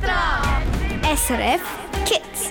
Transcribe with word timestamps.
dran! 0.00 1.16
SRF 1.16 1.60
Kids. 2.04 2.50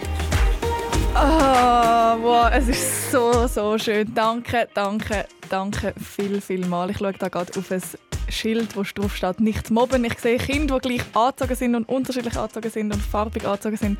Oh, 1.16 2.22
wow, 2.22 2.50
es 2.52 2.68
ist 2.68 3.12
so, 3.12 3.48
so 3.48 3.78
schön. 3.78 4.14
Danke, 4.14 4.68
danke, 4.74 5.26
danke 5.50 5.94
viel, 6.00 6.42
viel 6.42 6.66
mal. 6.68 6.90
Ich 6.92 6.98
schaue 6.98 7.14
da 7.14 7.28
gerade 7.30 7.52
auf 7.58 7.72
ein 7.72 7.82
Schild, 8.30 8.76
wo 8.76 8.84
drauf 8.84 9.16
steht, 9.16 9.40
nicht 9.40 9.72
mobben. 9.72 10.04
Ich 10.06 10.20
sehe 10.20 10.38
Kinder, 10.38 10.80
die 10.80 10.90
gleich 10.90 11.06
angezogen 11.14 11.56
sind 11.56 11.76
und 11.76 11.90
unterschiedlich 11.90 12.38
angezogen 12.38 12.70
sind 12.70 12.94
und 12.94 13.02
farbig 13.02 13.46
angezogen 13.46 13.78
sind. 13.78 14.00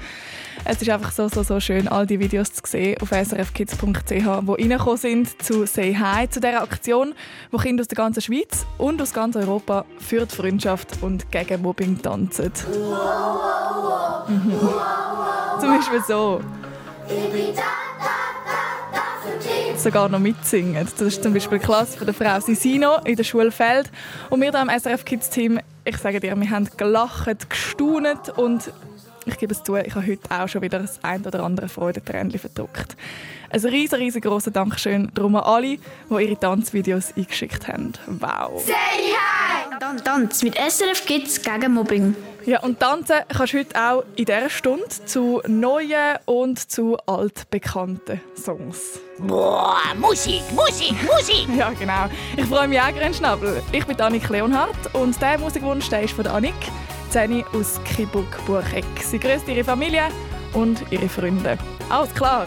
Es 0.66 0.82
ist 0.82 0.90
einfach 0.90 1.12
so, 1.12 1.28
so, 1.28 1.44
so 1.44 1.60
schön, 1.60 1.88
all 1.88 2.06
die 2.06 2.20
Videos 2.20 2.52
zu 2.52 2.62
sehen 2.66 3.00
auf 3.02 3.10
srfkids.ch, 3.10 4.10
die 4.10 4.24
reingekommen 4.24 4.98
sind 4.98 5.42
zu 5.42 5.66
«Say 5.66 5.96
Hi», 5.96 6.30
zu 6.30 6.40
dieser 6.40 6.62
Aktion, 6.62 7.14
wo 7.52 7.58
Kinder 7.58 7.82
aus 7.82 7.88
der 7.88 7.96
ganzen 7.96 8.22
Schweiz 8.22 8.66
und 8.78 9.02
aus 9.02 9.14
ganz 9.14 9.36
Europa 9.36 9.86
für 10.00 10.26
die 10.26 10.36
Freundschaft 10.36 11.02
und 11.02 11.32
gegen 11.32 11.62
Mobbing 11.62 12.02
tanzen. 12.02 12.52
Mhm. 14.28 14.60
Zum 15.60 15.70
Beispiel 15.70 16.02
so. 16.08 16.42
Sogar 19.78 20.10
noch 20.10 20.20
mitsingen. 20.20 20.88
Das 20.90 21.00
ist 21.02 21.22
zum 21.22 21.34
Beispiel 21.34 21.60
die 21.60 21.66
Klasse 21.66 22.00
von 22.00 22.08
der 22.08 22.16
Frau 22.16 22.40
Sisino 22.40 22.98
in 23.06 23.16
der 23.16 23.24
Schule 23.24 23.52
Feld. 23.52 23.92
Und 24.32 24.42
wir 24.42 24.50
hier 24.50 24.60
am 24.60 24.70
SRF 24.70 25.06
Kids 25.06 25.30
Team, 25.30 25.60
ich 25.86 25.98
sage 25.98 26.20
dir, 26.20 26.36
wir 26.36 26.50
haben 26.50 26.68
gelacht, 26.76 27.48
gestaunet 27.48 28.30
und 28.36 28.72
ich 29.28 29.38
gebe 29.38 29.54
es 29.54 29.64
zu, 29.64 29.76
ich 29.76 29.94
habe 29.96 30.08
heute 30.08 30.30
auch 30.30 30.48
schon 30.48 30.62
wieder 30.62 30.80
das 30.80 31.00
ein 31.04 31.26
oder 31.26 31.44
andere 31.44 31.70
Freudentränchen 31.70 32.40
verdruckt. 32.40 32.96
Ein 33.50 33.62
riesen, 33.62 33.96
riesengroßes 33.96 34.54
Dankeschön 34.54 35.10
darum 35.14 35.36
an 35.36 35.44
alle, 35.44 35.78
die 35.78 35.80
ihre 36.10 36.38
Tanzvideos 36.38 37.14
eingeschickt 37.16 37.68
haben. 37.68 37.94
Wow! 38.08 38.66
Say 38.66 38.74
hi! 38.74 39.78
Dann 39.80 39.98
Tanz 40.04 40.44
mit 40.44 40.56
SRF 40.56 41.06
Kids 41.06 41.42
gegen 41.42 41.74
Mobbing. 41.74 42.16
Ja, 42.46 42.62
und 42.62 42.80
tanzen 42.80 43.18
kannst 43.28 43.54
du 43.54 43.60
heute 43.60 43.76
auch 43.80 44.04
in 44.16 44.26
dieser 44.26 44.50
Stunde 44.50 44.88
zu 45.06 45.42
neuen 45.48 46.18
und 46.26 46.72
zu 46.72 46.98
altbekannten 47.06 48.22
Songs. 48.36 49.00
Boah, 49.20 49.78
Musik, 50.00 50.42
Musik, 50.56 50.96
Musik! 51.04 51.48
Ja, 51.58 51.72
genau. 51.72 52.08
Ich 52.36 52.46
freue 52.46 52.68
mich 52.68 52.80
auch, 52.80 52.94
Grenzschnabel. 52.94 53.62
Ich 53.72 53.86
bin 53.86 54.00
Annik 54.00 54.30
Leonhardt 54.30 54.94
und 54.94 55.22
der 55.22 55.38
Musikwunsch 55.38 55.90
der 55.90 56.04
ist 56.04 56.14
von 56.14 56.24
der 56.24 56.34
Annik. 56.34 56.56
Zeni 57.18 57.44
aus 57.52 57.80
Kiburg-Bucheck. 57.84 58.86
Sie 59.02 59.18
grüßt 59.18 59.48
ihre 59.48 59.64
Familie 59.64 60.04
und 60.54 60.84
ihre 60.92 61.10
Freunde. 61.10 61.58
Alles 61.90 62.14
klar. 62.14 62.46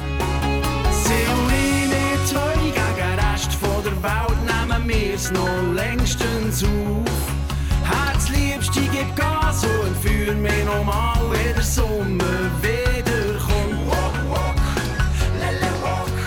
Ich, 0.93 1.19
wir 1.19 2.25
zwei 2.25 2.55
gegen 2.63 2.75
den 2.77 3.83
der 3.83 3.97
Welt 4.05 4.39
nehmen 4.47 4.89
wir's 4.89 5.33
noch 5.33 5.75
längstens 5.75 6.63
auf. 6.63 7.33
Herzliebste, 7.83 8.83
gib 8.93 9.17
Gas 9.17 9.65
und 9.65 9.97
fühl 9.97 10.37
mich 10.37 10.65
nochmal, 10.65 11.19
wenn 11.33 11.53
der 11.53 11.65
Sommer 11.65 12.23
wiederkommt. 12.63 13.75
Walk, 13.89 14.31
walk, 14.31 14.63
lele 15.41 15.73
walk, 15.83 16.19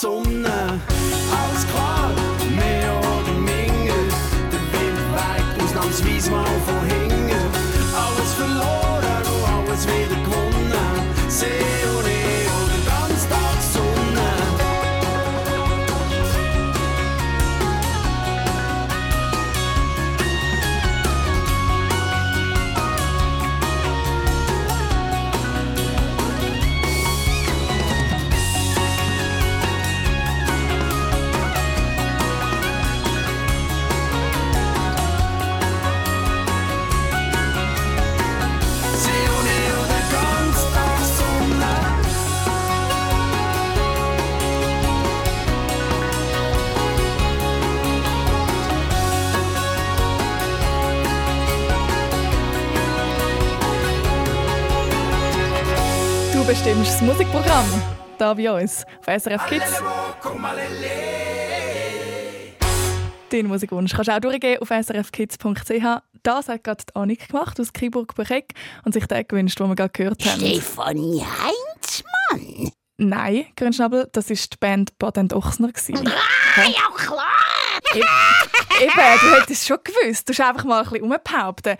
ganz 0.00 0.44
Tag 0.44 0.47
bestimmst 56.48 56.94
das 56.94 57.02
Musikprogramm. 57.02 57.66
Da 58.16 58.32
bei 58.32 58.50
uns 58.50 58.82
auf 59.00 59.22
SRF 59.22 59.46
Kids. 59.48 59.82
Deinen 63.28 63.48
Musikwunsch 63.48 63.92
kannst 63.92 64.08
du 64.08 64.12
auch 64.14 64.20
durchgehen 64.20 64.58
auf 64.62 64.68
srfkids.ch. 64.68 66.02
Das 66.22 66.48
hat 66.48 66.64
gerade 66.64 66.84
Annik 66.94 67.28
gemacht 67.28 67.60
aus 67.60 67.70
Kiburg-Bucheck 67.74 68.54
und 68.86 68.94
sich 68.94 69.04
den 69.04 69.28
gewünscht, 69.28 69.60
den 69.60 69.68
wir 69.68 69.74
gerade 69.74 69.90
gehört 69.90 70.24
haben. 70.24 70.40
Stefanie 70.40 71.22
Heinzmann! 71.22 72.72
Nein, 72.96 73.44
Grünschnabel, 73.54 74.08
das 74.12 74.30
war 74.30 74.36
die 74.36 74.56
Band 74.58 74.98
Patent 74.98 75.34
Ochsner. 75.34 75.68
Ah, 75.68 76.62
ja 76.66 76.88
klar! 76.96 77.26
Eben, 77.94 78.92
du 79.20 79.34
hättest 79.34 79.50
es 79.50 79.66
schon 79.66 79.78
gewusst. 79.84 80.26
Du 80.26 80.32
musst 80.32 80.40
einfach 80.40 80.64
mal 80.64 80.78
ein 80.82 80.88
bisschen 80.88 81.12
rumbehaupten. 81.12 81.76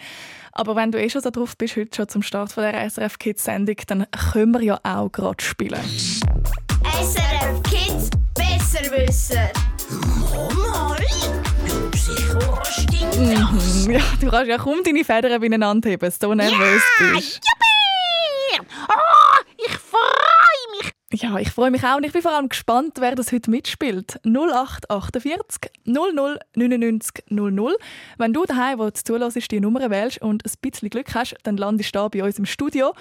Aber 0.58 0.74
wenn 0.74 0.90
du 0.90 1.00
eh 1.00 1.08
schon 1.08 1.22
so 1.22 1.30
drauf 1.30 1.56
bist, 1.56 1.76
heute 1.76 1.94
schon 1.94 2.08
zum 2.08 2.22
Start 2.22 2.50
von 2.50 2.64
der 2.64 2.90
SRF 2.90 3.16
Kids 3.20 3.44
Sendung, 3.44 3.76
dann 3.86 4.06
können 4.32 4.52
wir 4.52 4.60
ja 4.62 4.80
auch 4.82 5.08
gerade 5.08 5.40
spielen. 5.40 5.78
SRF 7.00 7.62
Kids 7.62 8.10
besser 8.34 8.90
wissen. 8.90 9.38
Mal, 10.28 10.98
du 11.64 11.90
Psycho-Stinkt 11.92 13.18
Mhm. 13.18 13.90
Ja, 13.92 14.00
du 14.20 14.28
kannst 14.30 14.48
ja 14.48 14.58
kaum 14.58 14.82
deine 14.84 15.04
Federn 15.04 15.40
beieinander 15.40 15.90
heben, 15.90 16.10
so 16.10 16.34
nervös 16.34 16.82
bist. 16.98 17.40
Juppie! 17.46 18.66
Oh, 18.88 19.44
ich 19.58 19.78
freue! 19.78 20.27
Ja, 21.10 21.38
ich 21.38 21.50
freue 21.50 21.70
mich 21.70 21.84
auch 21.84 21.96
und 21.96 22.04
ich 22.04 22.12
bin 22.12 22.20
vor 22.20 22.32
allem 22.34 22.50
gespannt, 22.50 22.98
wer 23.00 23.14
das 23.14 23.32
heute 23.32 23.50
mitspielt. 23.50 24.20
0848 24.24 25.70
00 25.86 26.38
99 26.54 27.24
00. 27.30 27.76
Wenn 28.18 28.32
du 28.34 28.44
daheim, 28.44 28.78
wo 28.78 28.84
du 28.84 28.92
zulässt, 28.92 29.50
die 29.50 29.60
Nummer 29.60 29.88
wählst 29.88 30.20
und 30.20 30.44
ein 30.44 30.52
bisschen 30.60 30.90
Glück 30.90 31.14
hast, 31.14 31.34
dann 31.44 31.56
landest 31.56 31.94
du 31.94 31.98
da 31.98 32.08
bei 32.08 32.22
uns 32.22 32.38
im 32.38 32.44
Studio. 32.44 32.92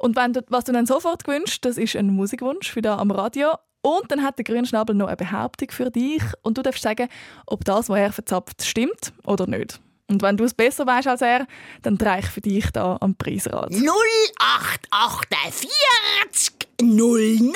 Und 0.00 0.16
wenn 0.16 0.32
du, 0.32 0.42
was 0.48 0.64
du 0.64 0.72
dann 0.72 0.86
sofort 0.86 1.22
gewünscht, 1.22 1.64
das 1.64 1.78
ist 1.78 1.94
ein 1.94 2.08
Musikwunsch 2.08 2.68
für 2.72 2.82
da 2.82 2.98
am 2.98 3.12
Radio. 3.12 3.52
Und 3.80 4.10
dann 4.10 4.24
hat 4.24 4.38
der 4.38 4.44
Grünschnabel 4.44 4.96
noch 4.96 5.06
eine 5.06 5.16
Behauptung 5.16 5.70
für 5.70 5.90
dich 5.90 6.22
und 6.42 6.58
du 6.58 6.62
darfst 6.62 6.82
sagen, 6.82 7.08
ob 7.46 7.64
das, 7.64 7.88
was 7.88 7.98
er 7.98 8.12
verzapft, 8.12 8.64
stimmt 8.64 9.12
oder 9.24 9.46
nicht. 9.46 9.80
Und 10.08 10.20
wenn 10.22 10.36
du 10.36 10.44
es 10.44 10.54
besser 10.54 10.86
weißt 10.86 11.08
als 11.08 11.22
er, 11.22 11.46
dann 11.82 11.96
drehe 11.96 12.18
ich 12.20 12.26
für 12.26 12.40
dich 12.40 12.70
da 12.70 12.98
am 13.00 13.14
Preisrad. 13.14 13.70
0, 16.82 17.38
0, 17.40 17.54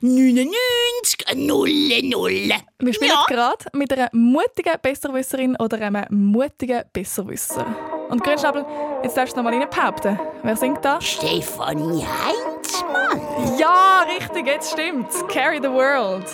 99, 0.00 1.24
0, 1.34 2.02
0. 2.02 2.52
Wir 2.78 2.94
spielen 2.94 3.10
ja. 3.10 3.24
gerade 3.26 3.64
mit 3.72 3.92
einer 3.92 4.10
mutigen 4.12 4.74
Besserwisserin 4.82 5.56
oder 5.56 5.80
einem 5.80 6.04
mutigen 6.10 6.82
Besserwisser. 6.92 7.66
Und 8.10 8.22
Grünschnabel, 8.22 8.66
jetzt 9.02 9.16
darfst 9.16 9.34
du 9.34 9.42
noch 9.42 9.50
mal 9.50 9.58
rein 9.58 9.68
behaupten. 9.68 10.18
Wer 10.42 10.56
singt 10.56 10.84
da? 10.84 11.00
Stefanie 11.00 12.04
Heinzmann. 12.04 13.58
Ja, 13.58 14.04
richtig, 14.14 14.46
jetzt 14.46 14.72
stimmt. 14.72 15.08
Carry 15.28 15.58
the 15.58 15.70
world. 15.70 16.26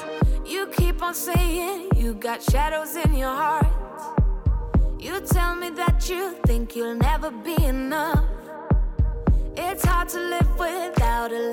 You 0.44 0.66
keep 0.66 1.00
on 1.00 1.14
saying 1.14 1.90
you 1.94 2.14
got 2.14 2.42
shadows 2.42 2.96
in 2.96 3.14
your 3.14 3.32
heart. 3.32 3.66
You 4.98 5.20
tell 5.20 5.54
me 5.54 5.70
that 5.76 6.08
you 6.10 6.34
think 6.44 6.74
you'll 6.74 6.96
never 6.96 7.30
be 7.30 7.54
enough. 7.64 8.24
It's 9.56 9.84
hard 9.84 10.08
to 10.08 10.18
live 10.18 10.58
without 10.58 11.30
a 11.32 11.52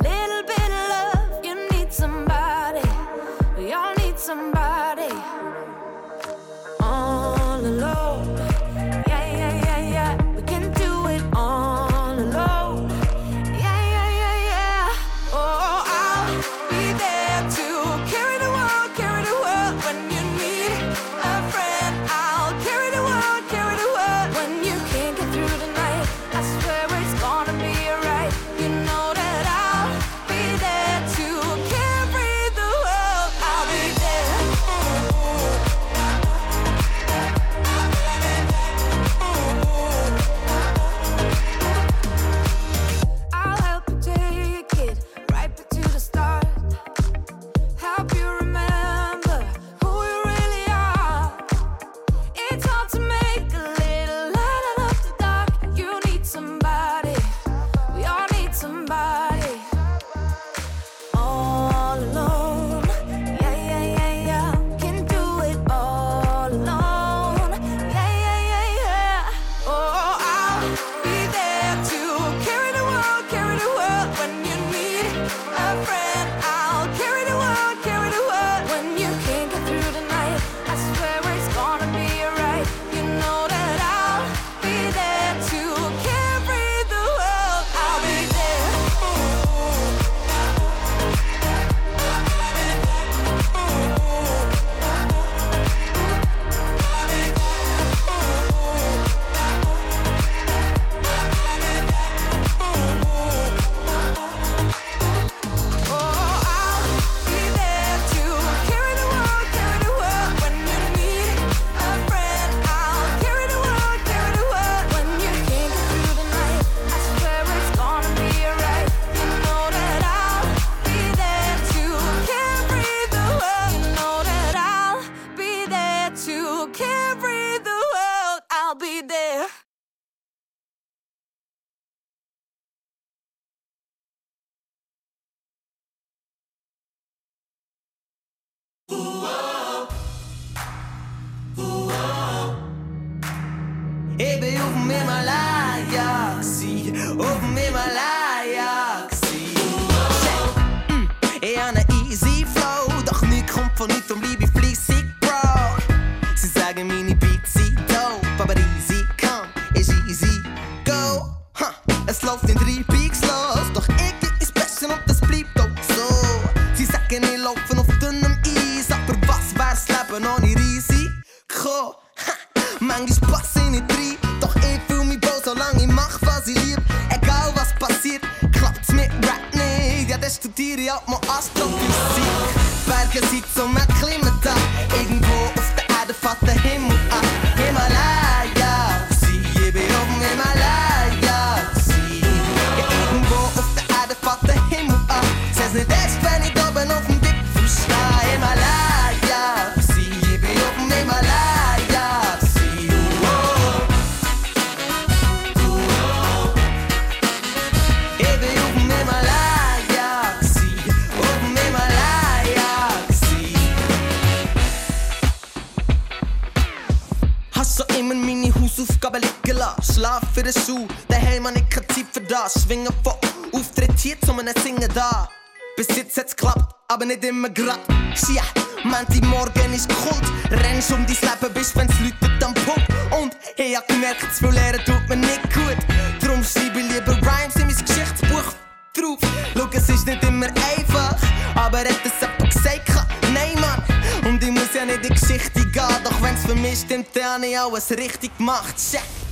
for 220.38 220.44
det 220.44 220.54
sug 220.54 220.90
Der 221.10 221.20
havde 221.20 221.40
man 221.40 221.56
ikke 221.56 221.70
kritik 221.70 222.06
for 222.14 222.20
der 222.20 222.50
Svinger 222.60 222.92
for 223.04 223.18
ufretiert, 223.54 224.20
som 224.26 224.36
man 224.36 224.48
er 224.48 224.60
singer 224.62 224.88
der 224.88 225.32
Besitzsklappt, 225.78 226.76
aber 226.90 227.06
nicht 227.06 227.24
immer 227.24 227.50
grad. 227.50 227.80
Tja, 228.16 228.44
man, 228.84 229.06
die 229.14 229.22
Morgen 229.22 229.74
ist 229.74 229.90
kalt. 229.90 230.28
Rennst 230.64 230.92
um 230.92 231.06
dein 231.06 231.18
Leben, 231.28 231.54
bis 231.54 231.76
wenn's 231.76 232.00
läutet 232.00 232.44
am 232.44 232.54
Punkt. 232.66 232.88
Und 233.20 233.32
ich 233.58 233.76
hab 233.76 233.88
gemerkt, 233.88 234.26
zu 234.36 234.50
lernen 234.50 234.82
tut 234.86 235.08
mir 235.10 235.18
nicht 235.18 235.44
gut. 235.54 235.80
Drum 236.22 236.44
schreibe 236.44 236.80
ich 236.80 236.92
lieber 236.92 237.16
Rhymes 237.28 237.56
in 237.56 237.68
mein 237.68 237.86
Geschichtsbuch 237.86 238.50
drauf. 238.98 239.20
Schau, 239.56 239.70
es 239.72 239.90
ist 239.90 240.06
nicht 240.08 240.24
immer 240.24 240.50
einfach, 240.72 241.18
aber 241.56 241.80
hat 241.80 242.06
es 242.10 242.18
jemand 242.22 242.54
gesagt? 242.54 242.88
Nein, 243.34 243.60
Mann. 243.62 243.82
Und 244.28 244.44
ich 244.44 244.52
muss 244.52 244.74
ja 244.74 244.86
nicht 244.86 245.06
in 245.06 245.14
die 245.14 245.20
Geschichte 245.20 245.62
gehen, 245.76 246.04
doch 246.04 246.22
wenn's 246.22 246.44
für 246.46 246.56
mich 246.56 246.80
stimmt, 246.80 247.08
dann 247.14 247.42
hab 247.42 247.44
ich 247.44 247.60
alles 247.60 247.90
richtig 247.92 248.36
gemacht. 248.38 248.76
Check. 248.92 249.27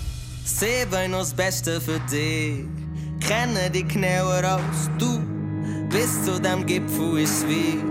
Sebem 0.45 1.15
ons 1.15 1.33
beste 1.33 1.81
für 1.81 1.99
dich. 2.11 2.65
Kenne 3.19 3.71
dich 3.71 3.87
genauer 3.87 4.43
als 4.43 4.89
du. 4.99 5.19
Bis 5.89 6.23
zu 6.23 6.39
dem 6.39 6.63
Gipfel 6.67 7.17
ist 7.17 7.47
wie. 7.47 7.83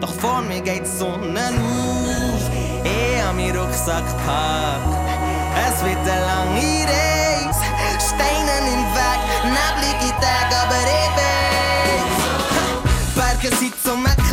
Doch 0.00 0.14
vor 0.14 0.40
mir 0.42 0.60
geht 0.60 0.82
die 0.82 0.98
Sonne 0.98 1.48
auf. 1.48 2.50
Ich 2.84 3.20
hab 3.20 3.34
meinen 3.34 3.54
eh, 3.54 3.58
Rucksack 3.58 4.06
gepackt. 4.06 4.86
Es 5.66 5.82
wird 5.84 5.98
eine 5.98 6.26
lange 6.30 6.86
Reise. 6.86 7.64
Steine 7.98 8.56
im 8.72 8.84
Weg, 8.94 9.20
neblige 9.42 10.10
Tage, 10.20 10.54
aber 10.62 10.82
ich 10.96 11.10
bin. 11.16 12.06
Berge 13.16 13.50
sind 13.56 13.74
zum 13.82 14.06
Ecken. 14.06 14.25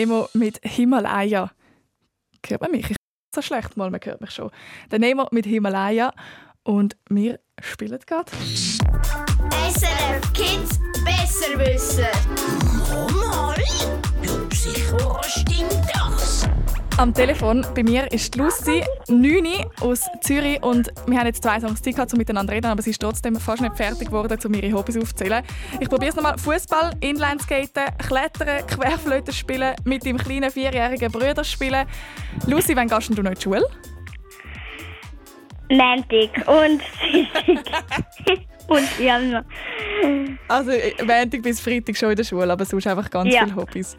Nemo 0.00 0.30
mit 0.32 0.60
Himalaya. 0.62 1.50
Hört 2.46 2.62
man 2.62 2.70
mich? 2.70 2.90
Ich 2.90 2.96
so 3.34 3.42
schlecht 3.42 3.76
mal, 3.76 3.90
man 3.90 4.00
hört 4.02 4.22
mich 4.22 4.30
schon. 4.30 4.50
Der 4.90 4.98
Nemo 4.98 5.28
mit 5.30 5.44
Himalaya 5.44 6.14
und 6.62 6.96
wir 7.10 7.38
spielen 7.60 7.98
gerade. 8.06 8.32
SRF 9.74 10.32
Kids 10.32 10.80
besser 11.04 11.58
wissen. 11.58 12.06
Mal? 13.14 13.62
Ja, 14.22 14.56
sicher 14.56 15.22
stimmt 15.22 15.84
das. 15.92 16.48
Am 16.98 17.14
Telefon 17.14 17.64
bei 17.74 17.82
mir 17.82 18.12
ist 18.12 18.36
Lucy, 18.36 18.82
9 19.08 19.44
aus 19.80 20.06
Zürich 20.20 20.62
und 20.62 20.90
wir 21.06 21.18
haben 21.18 21.26
jetzt 21.26 21.42
zwei 21.42 21.58
Songs 21.58 21.80
Zeit 21.80 21.94
gehabt, 21.94 22.12
um 22.12 22.18
miteinander 22.18 22.50
zu 22.52 22.56
reden, 22.56 22.66
aber 22.66 22.82
sie 22.82 22.90
ist 22.90 23.00
trotzdem 23.00 23.36
fast 23.36 23.62
nicht 23.62 23.74
fertig 23.76 24.08
geworden, 24.08 24.38
um 24.44 24.52
ihre 24.54 24.72
Hobbys 24.76 24.98
aufzuzählen. 24.98 25.42
Ich 25.80 25.88
probiere 25.88 26.10
es 26.10 26.16
nochmal. 26.16 26.36
Fußball, 26.36 26.92
Inlineskaten, 27.00 27.84
Klettern, 28.06 28.66
Querflöte 28.66 29.32
spielen, 29.32 29.74
mit 29.84 30.04
dem 30.04 30.18
kleinen 30.18 30.50
vierjährigen 30.50 31.10
Bruder 31.10 31.42
spielen. 31.42 31.86
Lucy, 32.46 32.76
wann 32.76 32.88
gehst 32.88 33.08
du 33.08 33.22
noch 33.22 33.30
in 33.30 33.34
die 33.34 33.40
Schule? 33.42 33.64
Montag 35.70 36.48
und 36.48 36.82
Dienstag. 37.46 37.84
und 38.68 38.98
Januar. 38.98 39.44
Also 40.48 40.70
äh, 40.72 40.92
Montag 41.02 41.42
bis 41.42 41.60
Freitag 41.60 41.96
schon 41.96 42.10
in 42.10 42.16
der 42.16 42.24
Schule, 42.24 42.52
aber 42.52 42.64
sonst 42.66 42.86
einfach 42.86 43.08
ganz 43.08 43.32
Ja. 43.32 43.44
viele 43.44 43.56
Hobbys. 43.56 43.96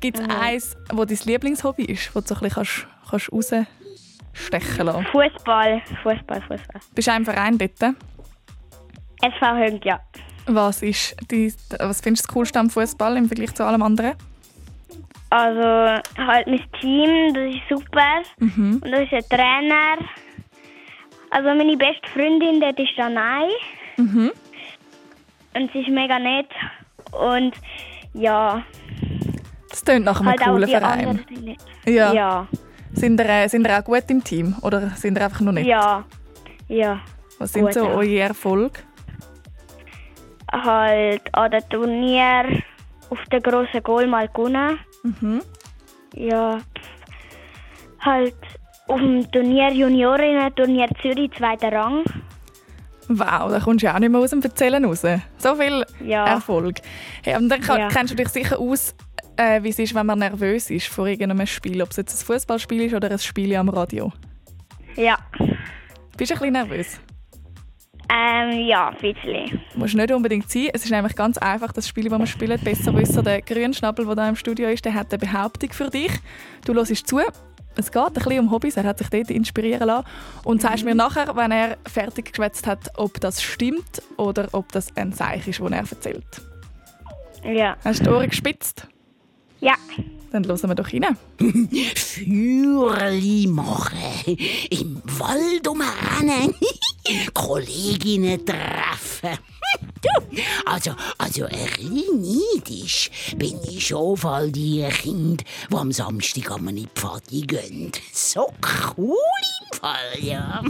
Gibt 0.00 0.18
es 0.18 0.28
eins, 0.28 0.76
wo 0.92 1.04
dein 1.04 1.18
Lieblingshobby 1.24 1.84
ist, 1.84 2.14
wo 2.14 2.20
du 2.20 2.26
so 2.26 2.34
ein 2.34 2.40
bisschen 2.40 2.54
kannst, 2.54 2.86
kannst 3.10 3.32
rausstechen 3.32 4.86
lassen 4.86 5.06
Fußball, 5.06 5.82
Fußball, 6.02 6.40
Fußball. 6.42 6.80
Bist 6.94 7.08
du 7.08 7.12
im 7.12 7.24
Verein 7.24 7.58
dort? 7.58 7.96
SV 9.22 9.46
Höng, 9.56 9.80
ja. 9.84 10.00
Was, 10.46 10.82
ist 10.82 11.16
die, 11.30 11.52
was 11.78 12.00
findest 12.00 12.24
du 12.24 12.28
das 12.28 12.34
Coolste 12.34 12.60
am 12.60 12.70
Fußball 12.70 13.16
im 13.16 13.26
Vergleich 13.26 13.54
zu 13.54 13.64
allem 13.64 13.82
anderen? 13.82 14.14
Also 15.30 16.00
halt 16.16 16.46
mein 16.46 16.62
Team, 16.80 17.34
das 17.34 17.54
ist 17.54 17.68
super. 17.68 18.22
Mhm. 18.38 18.80
Und 18.84 18.94
ein 18.94 19.08
Trainer. 19.28 19.98
Also 21.30 21.48
meine 21.48 21.76
beste 21.76 22.08
Freundin, 22.12 22.60
das 22.60 22.74
ist 22.78 22.92
Danai. 22.96 23.48
Mhm. 23.96 24.30
Und 25.54 25.72
sie 25.72 25.80
ist 25.80 25.88
mega 25.88 26.18
nett. 26.18 26.48
Und 27.12 27.54
ja, 28.14 28.62
Das 29.76 29.84
klingt 29.84 30.06
nach 30.06 30.20
einem 30.20 30.30
halt 30.30 30.40
coolen 30.40 30.68
Verein. 30.70 31.08
anderen. 31.08 31.56
Ja. 31.86 32.12
Ja, 32.14 32.46
Sind, 32.94 33.20
ihr, 33.20 33.48
sind 33.50 33.66
ihr 33.66 33.78
auch 33.78 33.84
gut 33.84 34.04
im 34.08 34.24
Team 34.24 34.56
oder 34.62 34.88
sind 34.96 35.18
ihr 35.18 35.24
einfach 35.26 35.40
noch 35.42 35.52
nicht? 35.52 35.66
ja, 35.66 36.02
ja. 36.68 37.00
Was 37.38 37.52
sind 37.52 37.64
gut, 37.66 37.74
so 37.74 37.84
ja. 37.84 37.90
eure 37.90 38.18
Erfolge? 38.20 38.80
Halt 40.50 41.22
an 41.34 41.50
dem 41.50 41.68
Turnier 41.68 42.62
auf 43.10 43.18
der 43.30 43.40
grossen 43.42 43.82
Goal 43.82 44.06
mal 44.06 44.28
gewonnen. 44.28 44.78
Mhm. 45.02 45.42
Ja, 46.14 46.58
halt 48.00 48.34
auf 48.88 48.98
dem 49.00 49.30
Turnier 49.30 49.70
Juniorinnen, 49.72 50.54
Turnier 50.54 50.88
Zürich, 51.02 51.30
zweiter 51.36 51.70
Rang. 51.72 52.02
Wow, 53.08 53.50
da 53.50 53.60
kommst 53.62 53.82
du 53.82 53.86
ja 53.86 53.94
auch 53.94 53.98
nicht 53.98 54.10
mehr 54.10 54.20
aus 54.20 54.30
dem 54.30 54.40
Erzählen 54.42 54.82
raus. 54.84 55.02
So 55.36 55.54
viel 55.54 55.84
Ja. 56.02 56.24
Erfolg. 56.26 56.76
Hey, 57.22 57.36
und 57.36 57.48
dann 57.50 57.60
kann, 57.60 57.78
Ja. 57.80 57.88
kennst 57.88 58.12
du 58.12 58.16
dich 58.16 58.28
sicher 58.30 58.58
aus, 58.58 58.94
äh, 59.36 59.62
wie 59.62 59.68
es 59.70 59.78
ist, 59.78 59.94
wenn 59.94 60.06
man 60.06 60.18
nervös 60.18 60.70
ist 60.70 60.86
vor 60.88 61.06
irgendeinem 61.06 61.46
Spiel. 61.46 61.82
Ob 61.82 61.90
es 61.90 61.96
jetzt 61.96 62.20
ein 62.22 62.26
Fußballspiel 62.26 62.82
ist 62.82 62.94
oder 62.94 63.10
ein 63.10 63.18
Spiel 63.18 63.54
am 63.56 63.68
Radio. 63.68 64.12
Ja, 64.96 65.18
Bist 66.16 66.30
du 66.30 66.34
ein 66.34 66.38
bisschen 66.38 66.52
nervös? 66.52 67.00
ähm, 68.08 68.66
ja, 68.66 68.88
ein 68.90 68.96
bisschen. 68.98 69.60
Muss 69.74 69.92
nicht 69.94 70.12
unbedingt 70.12 70.48
sein. 70.50 70.68
Es 70.72 70.84
ist 70.84 70.90
nämlich 70.90 71.16
ganz 71.16 71.38
einfach, 71.38 71.72
das 71.72 71.88
Spiel, 71.88 72.08
das 72.08 72.18
wir 72.18 72.26
spielen. 72.26 72.58
Besser 72.62 72.94
wissen, 72.94 73.24
der 73.24 73.42
Grünschnabel, 73.42 74.06
der 74.06 74.14
hier 74.14 74.28
im 74.28 74.36
Studio 74.36 74.68
ist, 74.68 74.84
der 74.84 74.94
hat 74.94 75.12
eine 75.12 75.18
Behauptung 75.18 75.72
für 75.72 75.90
dich. 75.90 76.12
Du 76.64 76.72
hörst 76.74 77.06
zu. 77.08 77.20
Es 77.78 77.90
geht 77.92 78.02
ein 78.02 78.12
bisschen 78.14 78.38
um 78.38 78.50
Hobbys. 78.52 78.76
Er 78.78 78.84
hat 78.84 78.98
sich 78.98 79.08
dort 79.10 79.28
inspirieren 79.30 79.88
lassen. 79.88 80.06
Und 80.44 80.62
sagst 80.62 80.84
mir 80.84 80.94
nachher, 80.94 81.34
wenn 81.36 81.50
er 81.50 81.76
fertig 81.86 82.26
geschwätzt 82.30 82.66
hat, 82.66 82.90
ob 82.96 83.20
das 83.20 83.42
stimmt 83.42 84.00
oder 84.16 84.48
ob 84.52 84.70
das 84.72 84.96
ein 84.96 85.12
Zeichen 85.12 85.50
ist, 85.50 85.60
das 85.60 85.70
er 85.72 85.78
erzählt. 85.78 86.42
Ja, 87.44 87.76
Hast 87.84 88.00
du 88.00 88.04
die 88.04 88.10
Ohren 88.10 88.28
gespitzt? 88.30 88.88
Ja. 89.66 89.74
Dann 90.30 90.46
hören 90.46 90.68
wir 90.68 90.74
doch 90.74 90.92
rein. 90.92 91.16
Fürli 91.94 93.46
machen, 93.46 94.36
im 94.70 95.02
Wald 95.18 95.66
umrennen, 95.66 96.54
Kolleginnen 97.34 98.44
treffen. 98.44 99.38
Du, 100.02 100.42
Also, 100.66 100.92
also 101.18 101.44
ein 101.44 102.04
bin 103.36 103.60
ich 103.68 103.86
schon 103.86 103.98
auf 103.98 104.24
all 104.24 104.50
die 104.50 104.86
Kinder, 104.90 105.44
die 105.70 105.74
am 105.74 105.92
Samstag 105.92 106.50
an 106.50 106.64
meine 106.64 106.86
Pfadi 106.94 107.42
gehen. 107.42 107.92
So 108.12 108.52
cool 108.96 109.16
im 109.60 109.78
Fall, 109.78 110.18
ja. 110.20 110.62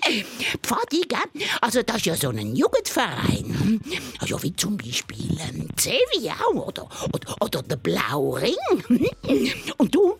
Pfadi, 0.62 1.02
gell? 1.08 1.46
Also 1.60 1.82
das 1.82 1.96
ist 1.98 2.06
ja 2.06 2.16
so 2.16 2.30
ein 2.30 2.56
Jugendverein. 2.56 3.80
Also 4.18 4.42
wie 4.42 4.54
zum 4.54 4.76
Beispiel 4.76 5.38
ähm, 5.48 5.68
Zevi 5.76 6.30
oder, 6.54 6.88
oder, 7.12 7.36
oder 7.40 7.62
der 7.62 7.76
Blauring. 7.76 8.56
Und 9.78 9.94
du, 9.94 10.18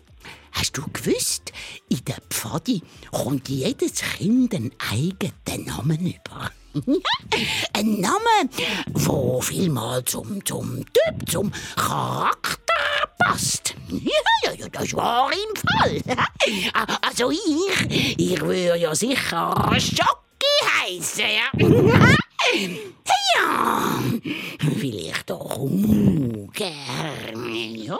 Hast 0.53 0.77
du 0.77 0.83
gewusst, 0.93 1.51
in 1.89 2.05
der 2.05 2.17
Pfadi 2.29 2.81
kommt 3.11 3.49
jedes 3.49 3.95
Kind 3.95 4.53
einen 4.53 4.71
eigenen 4.91 5.65
Namen 5.65 6.05
über? 6.05 6.51
Ein 7.73 7.99
Name, 7.99 8.49
der 8.87 9.41
vielmal 9.41 10.03
zum, 10.05 10.43
zum 10.45 10.85
Typ, 10.85 11.29
zum 11.29 11.51
Charakter 11.75 12.73
passt. 13.19 13.75
Ja, 13.89 14.51
ja, 14.51 14.53
ja, 14.57 14.69
das 14.69 14.93
war 14.93 15.31
im 15.31 15.55
Fall. 15.55 16.01
Also 17.01 17.31
ich, 17.31 18.17
ich 18.17 18.41
würde 18.41 18.77
ja 18.77 18.95
sicher 18.95 19.71
Schocki 19.79 20.55
heißen. 20.81 21.23
Ja. 21.23 22.15
Ja, 23.35 23.99
vielleicht 24.79 25.31
auch 25.31 25.57
ungern. 25.57 26.49
Ja. 27.75 27.97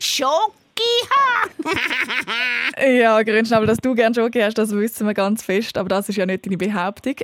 Schocki 0.00 0.65
Ja, 2.78 3.22
Grünschnabel, 3.22 3.66
dass 3.66 3.78
du 3.78 3.94
gerne 3.94 4.14
Schoki 4.14 4.40
hast, 4.40 4.58
das 4.58 4.70
wissen 4.70 5.06
wir 5.06 5.14
ganz 5.14 5.42
fest. 5.42 5.78
Aber 5.78 5.88
das 5.88 6.08
ist 6.08 6.16
ja 6.16 6.26
nicht 6.26 6.44
deine 6.44 6.56
Behauptung. 6.56 7.14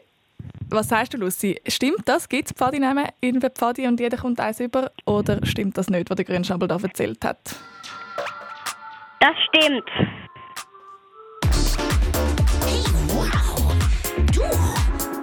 Was 0.71 0.88
sagst 0.88 1.12
du, 1.12 1.18
Lucy? 1.18 1.61
Stimmt 1.68 2.02
das? 2.06 2.28
Gibt 2.28 2.50
es 2.50 2.56
Pfadinamen 2.56 3.06
in 3.21 3.38
der 3.40 3.50
Pfadi 3.50 3.87
und 3.87 4.00
jeder 4.00 4.16
kommt 4.16 4.40
eins 4.40 4.61
über? 4.61 4.90
Oder 5.04 5.44
stimmt 5.44 5.76
das 5.76 5.90
nicht, 5.90 6.09
was 6.09 6.16
der 6.16 6.25
Grünschnabel 6.25 6.66
da 6.66 6.78
erzählt 6.82 7.23
hat? 7.25 7.38
Das 9.21 9.35
stimmt. 9.49 9.85
Wow, 13.09 13.75
du 14.32 14.42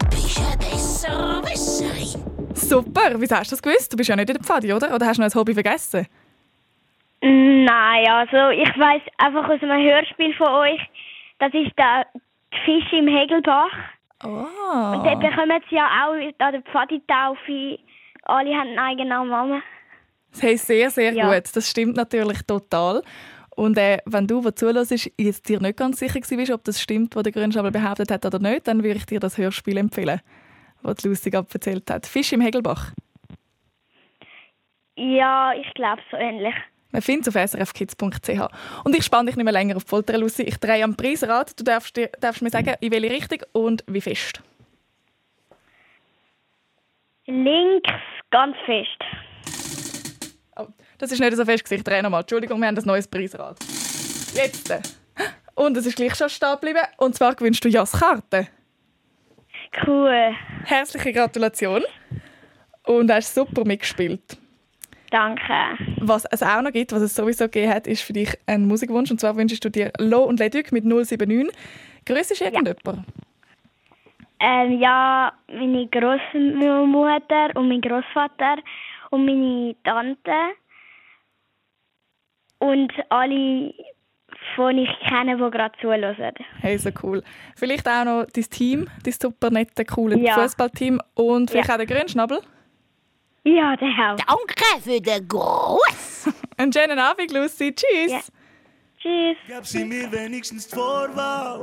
bist 0.10 0.40
ein 0.40 0.60
besserer 0.60 1.42
Wisserin. 1.44 2.24
Super! 2.54 3.14
Wieso 3.18 3.36
hast 3.36 3.52
du 3.52 3.56
das 3.56 3.62
gewusst? 3.64 3.92
Du 3.92 3.98
bist 3.98 4.10
ja 4.10 4.16
nicht 4.16 4.30
in 4.30 4.36
der 4.36 4.44
Pfadi, 4.44 4.72
oder? 4.72 4.94
Oder 4.94 5.08
hast 5.08 5.18
du 5.18 5.24
noch 5.24 5.32
ein 5.32 5.34
Hobby 5.34 5.54
vergessen? 5.56 6.06
Nein, 7.22 8.08
also 8.08 8.50
ich 8.50 8.70
weiß 8.78 9.02
einfach 9.18 9.50
aus 9.50 9.62
einem 9.62 9.84
Hörspiel 9.84 10.34
von 10.36 10.48
euch, 10.48 10.80
das 11.40 11.54
ist 11.54 11.72
der 11.78 12.06
Fisch 12.66 12.92
im 12.94 13.08
Hegelbach. 13.08 13.72
Oh. 14.24 14.28
Und 14.30 15.06
dort 15.06 15.20
bekommen 15.20 15.62
sie 15.70 15.76
ja 15.76 15.88
auch 16.06 16.14
an 16.14 16.52
der 16.54 16.62
Pfaditaufe, 16.62 17.80
alle 18.24 18.54
haben 18.54 18.70
einen 18.70 18.80
eigenen 18.80 19.08
Namen. 19.30 19.62
Hey, 20.40 20.58
sehr, 20.58 20.90
sehr 20.90 21.14
Ja. 21.14 21.34
gut. 21.34 21.56
Das 21.56 21.70
stimmt 21.70 21.96
natürlich 21.96 22.42
total. 22.46 23.02
Und 23.56 23.78
äh, 23.78 23.98
wenn 24.06 24.28
du, 24.28 24.42
der 24.42 24.56
zuhörst, 24.56 25.12
jetzt 25.18 25.50
dir 25.50 25.60
nicht 25.60 25.78
ganz 25.78 26.00
sicher 26.00 26.20
bist, 26.20 26.52
ob 26.52 26.64
das 26.64 26.82
stimmt, 26.82 27.16
was 27.16 27.24
der 27.24 27.32
Grünschnabel 27.34 27.72
behauptet 27.72 28.12
hat 28.12 28.26
oder 28.26 28.40
nicht, 28.40 28.68
dann 28.68 28.84
würde 28.84 28.98
ich 28.98 29.06
dir 29.06 29.20
das 29.20 29.38
Hörspiel 29.38 29.78
empfehlen, 29.78 30.22
das 30.84 31.04
gerade 31.04 31.48
erzählt 31.54 31.90
hat. 31.90 32.06
Fisch 32.06 32.32
im 32.32 32.42
Hegelbach. 32.42 32.94
Ja, 34.96 35.54
ich 35.54 35.74
glaube 35.74 36.02
so 36.12 36.18
ähnlich. 36.18 36.56
Man 36.92 37.02
findet 37.04 37.28
es 37.28 37.36
auf 37.36 37.50
srfkids.ch. 37.52 38.84
Und 38.84 38.96
ich 38.96 39.04
spanne 39.06 39.28
dich 39.28 39.36
nicht 39.36 39.44
mehr 39.46 39.54
länger 39.54 39.76
auf 39.78 39.84
die 39.84 39.90
Folter, 39.90 40.18
Lucy. 40.18 40.44
Ich 40.44 40.58
drehe 40.58 40.84
am 40.84 40.96
Preisrad. 40.96 41.60
Du 41.60 41.64
darfst, 41.64 41.96
dir- 41.96 42.10
darfst 42.20 42.42
mir 42.42 42.50
sagen, 42.50 42.74
in 42.80 42.92
welche 42.92 43.12
Richtung 43.12 43.40
und 43.52 43.84
wie 43.88 44.02
fest. 44.02 44.42
Links 47.28 47.90
ganz 48.32 48.56
fest. 48.66 48.98
Oh, 50.56 50.68
das 50.98 51.12
ist 51.12 51.20
nicht 51.20 51.36
so 51.36 51.46
fest. 51.46 51.72
Ich 51.72 51.84
drehe 51.84 52.02
nochmal. 52.02 52.22
Entschuldigung, 52.22 52.60
wir 52.60 52.68
haben 52.68 52.78
ein 52.78 52.84
neues 52.86 53.08
Preisrad. 53.08 53.58
Jetzt. 54.34 54.74
Und 55.56 55.78
es 55.78 55.86
ist 55.86 55.96
gleich 55.96 56.16
schon 56.16 56.30
stehen 56.30 56.54
geblieben. 56.54 56.82
Und 56.98 57.16
zwar 57.16 57.36
gewünscht 57.36 57.64
du 57.64 57.70
Jasskarten. 57.70 58.48
Cool. 59.86 60.34
Herzliche 60.66 61.14
Gratulation. 61.14 61.84
Und 62.84 63.12
hast 63.12 63.36
super 63.36 63.64
mitgespielt. 63.66 64.38
Danke. 65.12 65.54
Was 65.98 66.26
es 66.26 66.44
auch 66.44 66.62
noch 66.62 66.72
gibt, 66.72 66.92
was 66.92 67.02
es 67.02 67.16
sowieso 67.16 67.46
gegeben 67.46 67.74
hat, 67.74 67.88
ist 67.88 68.02
für 68.02 68.14
dich 68.14 68.38
ein 68.46 68.68
Musikwunsch. 68.68 69.10
Und 69.10 69.20
zwar 69.20 69.36
wünschst 69.36 69.64
du 69.64 69.70
dir 69.70 69.92
Lo 69.98 70.24
und 70.24 70.40
Leduc 70.40 70.72
mit 70.72 70.86
079. 70.86 71.50
Grüßest 72.06 72.42
du 72.42 72.46
irgendjemand? 72.46 72.86
Ja. 72.88 73.04
Ähm, 74.42 74.80
ja, 74.80 75.34
meine 75.48 75.88
Großmutter 75.88 77.56
und 77.56 77.68
mein 77.68 77.82
Großvater 77.82 78.58
und 79.10 79.26
meine 79.26 79.76
Tante 79.84 80.32
und 82.60 82.94
alle, 83.10 83.74
von 84.56 84.78
ich 84.78 84.90
kenne, 85.08 85.36
die 85.36 85.52
gerade 85.52 85.78
zuhören. 85.82 86.36
Hey, 86.62 86.78
so 86.78 86.90
cool. 87.04 87.22
Vielleicht 87.56 87.88
auch 87.88 88.06
noch 88.06 88.26
dein 88.34 88.44
Team, 88.46 88.88
dein 89.04 89.14
super 89.14 89.50
nette, 89.50 89.84
coole 89.84 90.18
ja. 90.18 90.36
Fußballteam 90.36 91.02
und 91.16 91.50
vielleicht 91.50 91.68
ja. 91.68 91.76
auch 91.76 91.80
der 91.80 91.88
Grünschnabel. 91.88 92.40
Ja, 93.56 93.76
det 93.76 93.92
har 93.98 94.16
Danke 94.16 94.82
für 94.84 95.02
den 95.02 95.28
Gruß. 95.28 96.28
Einen 96.58 96.72
schönen 96.72 97.00
Abend, 97.00 97.32
Lucy. 97.32 97.74
Tschüss. 97.74 98.12
Ja. 98.12 98.20
Tschüss. 99.00 99.38
Gab 99.48 99.66
sie 99.66 99.86
mir 99.86 100.12
wenigstens 100.12 100.68
Vorwahl. 100.68 101.60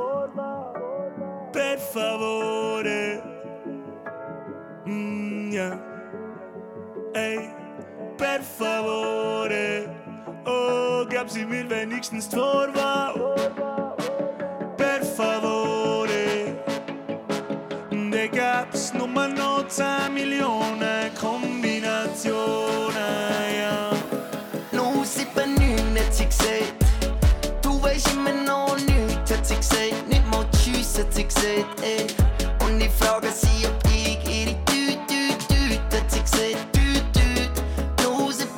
Per 1.53 1.79
favore. 1.79 3.23
Mm, 4.85 5.53
ja. 5.53 5.79
Ey, 7.15 7.51
per 8.17 8.43
favore. 8.43 9.89
Oh, 10.45 11.07
gab 11.09 11.31
sie 11.31 11.45
mir 11.45 11.71
wenigstens 11.71 12.27
Vorwahl. 12.27 13.15
Per 14.77 15.03
favore. 15.05 16.57
Der 17.93 18.29
gab's 18.29 18.93
nur 18.93 19.07
noch 19.07 19.29
19 19.29 20.15
Millionen. 20.15 21.11
Komm 21.21 21.56
Emotionen, 22.27 23.57
ja 23.57 23.91
Nu 24.73 25.05
sieht 25.05 25.35
man 25.37 25.55
nie 25.55 25.77
Du 27.63 27.81
weißt 27.83 28.09
immer 28.13 28.33
noch 28.33 28.77
nichts, 28.77 29.31
hat 29.33 29.47
sie 29.47 29.55
gesagt 29.55 30.09
Nicht 30.09 30.25
ey. 31.83 32.07
Und 32.67 32.81
ich 32.81 32.91
frage 32.91 33.29
sie, 33.31 33.67
ob 33.67 33.77
ich 33.91 34.19
ihre 34.29 34.57
Tüt, 34.65 34.99
Tüt, 35.07 35.39
Tüt 35.49 35.81
Hat 35.95 36.11
sie 36.11 36.21
gesagt, 36.21 36.73
Tüt, 36.73 37.05
Tüt 37.13 37.51
Nu 38.03 38.31
sieht 38.33 38.49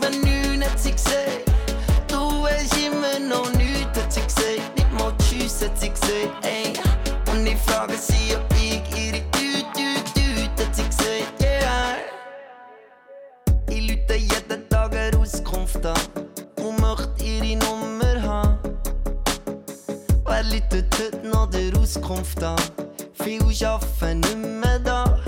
Du 2.08 2.42
weißt 2.42 2.75
immer 2.78 3.18
noch 3.18 3.50
nichts, 3.52 3.98
hat 3.98 4.12
sie 4.12 4.22
gesagt 4.22 4.76
Nicht 4.76 4.90
ey. 6.42 6.72
Und 7.30 7.46
ich 7.46 7.58
frage 7.58 7.96
Auskunft 21.88 22.42
an. 22.42 22.57
Viel 23.14 23.40
arbeiten 23.64 24.20
nicht 24.20 24.37
mehr 24.37 24.79
da, 24.79 25.18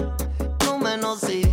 nur 0.66 0.96
noch 0.98 1.16
sie 1.16 1.46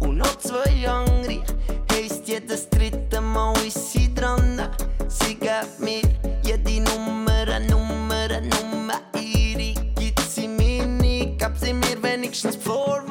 und 0.00 0.16
noch 0.16 0.36
zwei 0.38 0.88
andere. 0.88 1.44
Heißt 1.92 2.26
jedes 2.26 2.68
dritte 2.68 3.20
Mal 3.20 3.54
ist 3.64 3.92
sie 3.92 4.12
dran. 4.12 4.68
Sie 5.06 5.36
gibt 5.36 5.78
mir 5.78 6.02
jede 6.42 6.80
Nummer, 6.90 7.60
Nummer, 7.70 8.28
Nummer. 8.40 9.00
Ihre 9.14 9.74
gibt 9.94 10.20
sie 10.28 10.48
mir 10.48 10.84
nicht, 10.86 11.38
gab 11.38 11.56
sie 11.56 11.72
mir 11.72 12.02
wenigstens 12.02 12.56
vor. 12.56 13.07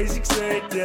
days 0.00 0.16
excited. 0.16 0.79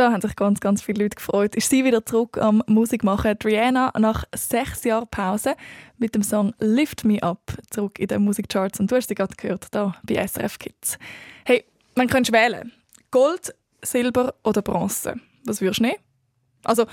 Da 0.00 0.12
haben 0.12 0.22
sich 0.22 0.34
ganz, 0.34 0.60
ganz 0.60 0.80
viele 0.80 1.02
Leute 1.02 1.16
gefreut. 1.16 1.54
Ist 1.54 1.68
sie 1.68 1.84
wieder 1.84 2.06
zurück 2.06 2.38
am 2.38 2.62
Musikmachen. 2.66 3.36
Rihanna 3.44 3.92
nach 3.98 4.24
sechs 4.34 4.82
Jahren 4.84 5.06
Pause 5.06 5.56
mit 5.98 6.14
dem 6.14 6.22
Song 6.22 6.54
Lift 6.58 7.04
Me 7.04 7.22
Up 7.22 7.52
zurück 7.68 7.98
in 7.98 8.06
den 8.06 8.22
Musikcharts. 8.22 8.80
Und 8.80 8.90
du 8.90 8.96
hast 8.96 9.08
sie 9.08 9.14
gerade 9.14 9.36
gehört, 9.36 9.66
da 9.72 9.94
bei 10.04 10.26
SRF 10.26 10.58
Kids. 10.58 10.98
Hey, 11.44 11.66
man 11.96 12.06
könnte 12.06 12.32
wählen. 12.32 12.72
Gold, 13.10 13.54
Silber 13.82 14.32
oder 14.42 14.62
Bronze. 14.62 15.16
Was 15.44 15.60
würdest 15.60 15.80
du 15.80 15.82
nehmen? 15.82 15.98
Also, 16.64 16.86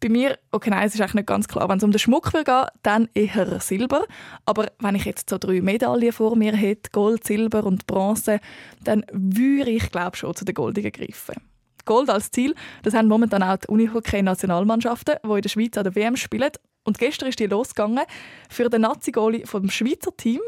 bei 0.00 0.08
mir, 0.08 0.38
okay, 0.52 0.70
nein, 0.70 0.86
es 0.86 0.94
ist 0.94 1.02
eigentlich 1.02 1.14
nicht 1.16 1.26
ganz 1.26 1.46
klar. 1.48 1.68
Wenn 1.68 1.76
es 1.76 1.84
um 1.84 1.92
den 1.92 1.98
Schmuck 1.98 2.32
gehen, 2.32 2.64
dann 2.82 3.10
eher 3.12 3.60
Silber. 3.60 4.06
Aber 4.46 4.72
wenn 4.78 4.94
ich 4.94 5.04
jetzt 5.04 5.28
so 5.28 5.36
drei 5.36 5.60
Medaillen 5.60 6.12
vor 6.12 6.34
mir 6.34 6.56
hätte, 6.56 6.92
Gold, 6.92 7.26
Silber 7.26 7.66
und 7.66 7.86
Bronze, 7.86 8.40
dann 8.82 9.04
würde 9.12 9.70
ich, 9.70 9.90
glaube 9.90 10.16
schon 10.16 10.34
zu 10.34 10.46
den 10.46 10.54
Goldigen 10.54 10.92
greifen. 10.92 11.51
Gold 11.84 12.10
als 12.10 12.30
Ziel, 12.30 12.54
das 12.82 12.94
haben 12.94 13.08
momentan 13.08 13.42
auch 13.42 13.56
die 13.56 13.68
Unihockey-Nationalmannschaften, 13.68 15.16
die 15.24 15.28
in 15.28 15.42
der 15.42 15.48
Schweiz 15.48 15.76
an 15.76 15.84
der 15.84 15.94
WM 15.94 16.16
spielen. 16.16 16.50
Und 16.84 16.98
gestern 16.98 17.28
ist 17.28 17.38
die 17.38 17.46
losgegangen. 17.46 18.04
Für 18.48 18.68
den 18.68 18.82
Nazi-Goalie 18.82 19.46
vom 19.46 19.70
Schweizer 19.70 20.16
Team, 20.16 20.40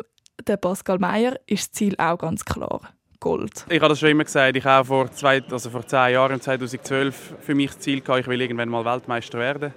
den 0.46 0.60
Pascal 0.60 0.98
Meyer, 0.98 1.38
ist 1.46 1.68
das 1.68 1.72
Ziel 1.72 1.94
auch 1.98 2.18
ganz 2.18 2.44
klar. 2.44 2.80
Gold. 3.20 3.64
Ich 3.70 3.80
habe 3.80 3.88
das 3.88 4.00
schon 4.00 4.10
immer 4.10 4.24
gesagt. 4.24 4.54
Ich 4.54 4.64
habe 4.64 4.86
vor, 4.86 5.10
zwei, 5.10 5.42
also 5.50 5.70
vor 5.70 5.86
zehn 5.86 6.12
Jahren, 6.12 6.40
2012, 6.40 7.36
für 7.40 7.54
mich 7.54 7.70
das 7.70 7.80
Ziel 7.80 8.02
gehabt, 8.02 8.20
ich 8.20 8.26
will 8.26 8.40
irgendwann 8.40 8.68
mal 8.68 8.84
Weltmeister 8.84 9.38
werden. 9.38 9.72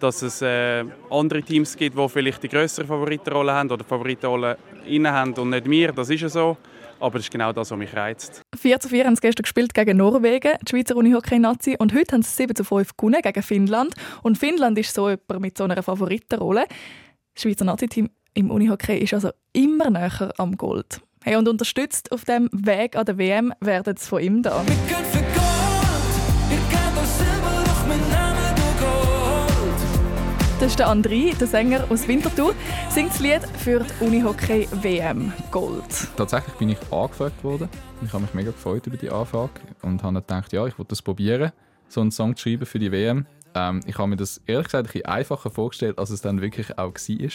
Dass 0.00 0.22
es 0.22 0.42
äh, 0.42 0.84
andere 1.10 1.42
Teams 1.42 1.76
gibt, 1.76 1.96
die 1.96 2.08
vielleicht 2.08 2.42
die 2.42 2.48
größere 2.48 2.86
Favoritenrolle 2.86 3.52
haben 3.52 3.70
oder 3.70 3.84
Favoritenrolle 3.84 4.56
inne 4.86 5.12
haben 5.12 5.34
und 5.34 5.50
nicht 5.50 5.70
wir. 5.70 5.92
Das 5.92 6.10
ist 6.10 6.22
ja 6.22 6.28
so. 6.28 6.56
Aber 7.00 7.18
das 7.18 7.26
ist 7.26 7.32
genau 7.32 7.52
das, 7.52 7.70
was 7.70 7.78
mich 7.78 7.94
reizt. 7.96 8.42
4 8.56 8.78
zu 8.78 8.88
4 8.88 9.06
haben 9.06 9.16
sie 9.16 9.22
gestern 9.22 9.42
gespielt 9.42 9.74
gegen 9.74 9.96
Norwegen, 9.96 10.52
die 10.62 10.70
Schweizer 10.70 10.96
Unihockey-Nazi. 10.96 11.76
Und 11.78 11.94
heute 11.94 12.14
haben 12.14 12.22
sie 12.22 12.30
7 12.30 12.54
zu 12.54 12.64
5 12.64 12.96
gewonnen 12.96 13.22
gegen 13.22 13.42
Finnland. 13.42 13.94
Und 14.22 14.38
Finnland 14.38 14.78
ist 14.78 14.94
so 14.94 15.08
jemand 15.08 15.40
mit 15.40 15.56
so 15.56 15.64
einer 15.64 15.82
Favoritenrolle. 15.82 16.66
Das 17.34 17.42
Schweizer 17.42 17.64
Nazi-Team 17.64 18.10
im 18.34 18.50
Unihockey 18.50 18.98
ist 18.98 19.14
also 19.14 19.30
immer 19.52 19.90
näher 19.90 20.32
am 20.36 20.56
Gold. 20.56 21.00
Hey, 21.24 21.36
und 21.36 21.48
unterstützt 21.48 22.12
auf 22.12 22.24
dem 22.24 22.48
Weg 22.52 22.96
an 22.96 23.04
der 23.04 23.18
WM 23.18 23.52
werden 23.60 23.96
sie 23.96 24.06
von 24.06 24.22
ihm 24.22 24.42
da. 24.42 24.64
Das 30.60 30.72
ist 30.72 30.78
der 30.78 30.88
André, 30.88 31.34
der 31.38 31.46
Sänger 31.46 31.86
aus 31.88 32.06
Winterthur, 32.06 32.54
singt 32.90 33.12
das 33.12 33.20
Lied 33.20 33.40
für 33.56 33.80
die 33.80 34.04
Unihockey 34.04 34.68
WM 34.82 35.32
Gold. 35.50 36.08
Tatsächlich 36.18 36.54
bin 36.56 36.68
ich 36.68 36.78
angefragt 36.92 37.42
worden. 37.42 37.70
Ich 38.04 38.12
habe 38.12 38.24
mich 38.24 38.34
mega 38.34 38.50
gefreut 38.50 38.86
über 38.86 38.98
die 38.98 39.08
Anfrage 39.08 39.52
und 39.80 40.02
habe 40.02 40.20
gedacht, 40.20 40.52
ja, 40.52 40.66
ich 40.66 40.78
wollte 40.78 40.90
das 40.90 41.00
probieren, 41.00 41.52
so 41.88 42.02
einen 42.02 42.10
Song 42.10 42.36
zu 42.36 42.42
schreiben 42.42 42.66
für 42.66 42.78
die 42.78 42.92
WM. 42.92 43.24
Ähm, 43.54 43.80
ich 43.86 43.96
habe 43.96 44.08
mir 44.08 44.16
das 44.16 44.42
ehrlich 44.44 44.66
gesagt 44.66 44.86
ein 44.86 44.92
bisschen 44.92 45.06
einfacher 45.06 45.50
vorgestellt, 45.50 45.98
als 45.98 46.10
es 46.10 46.20
dann 46.20 46.42
wirklich 46.42 46.76
auch 46.76 46.92
war. 46.92 47.30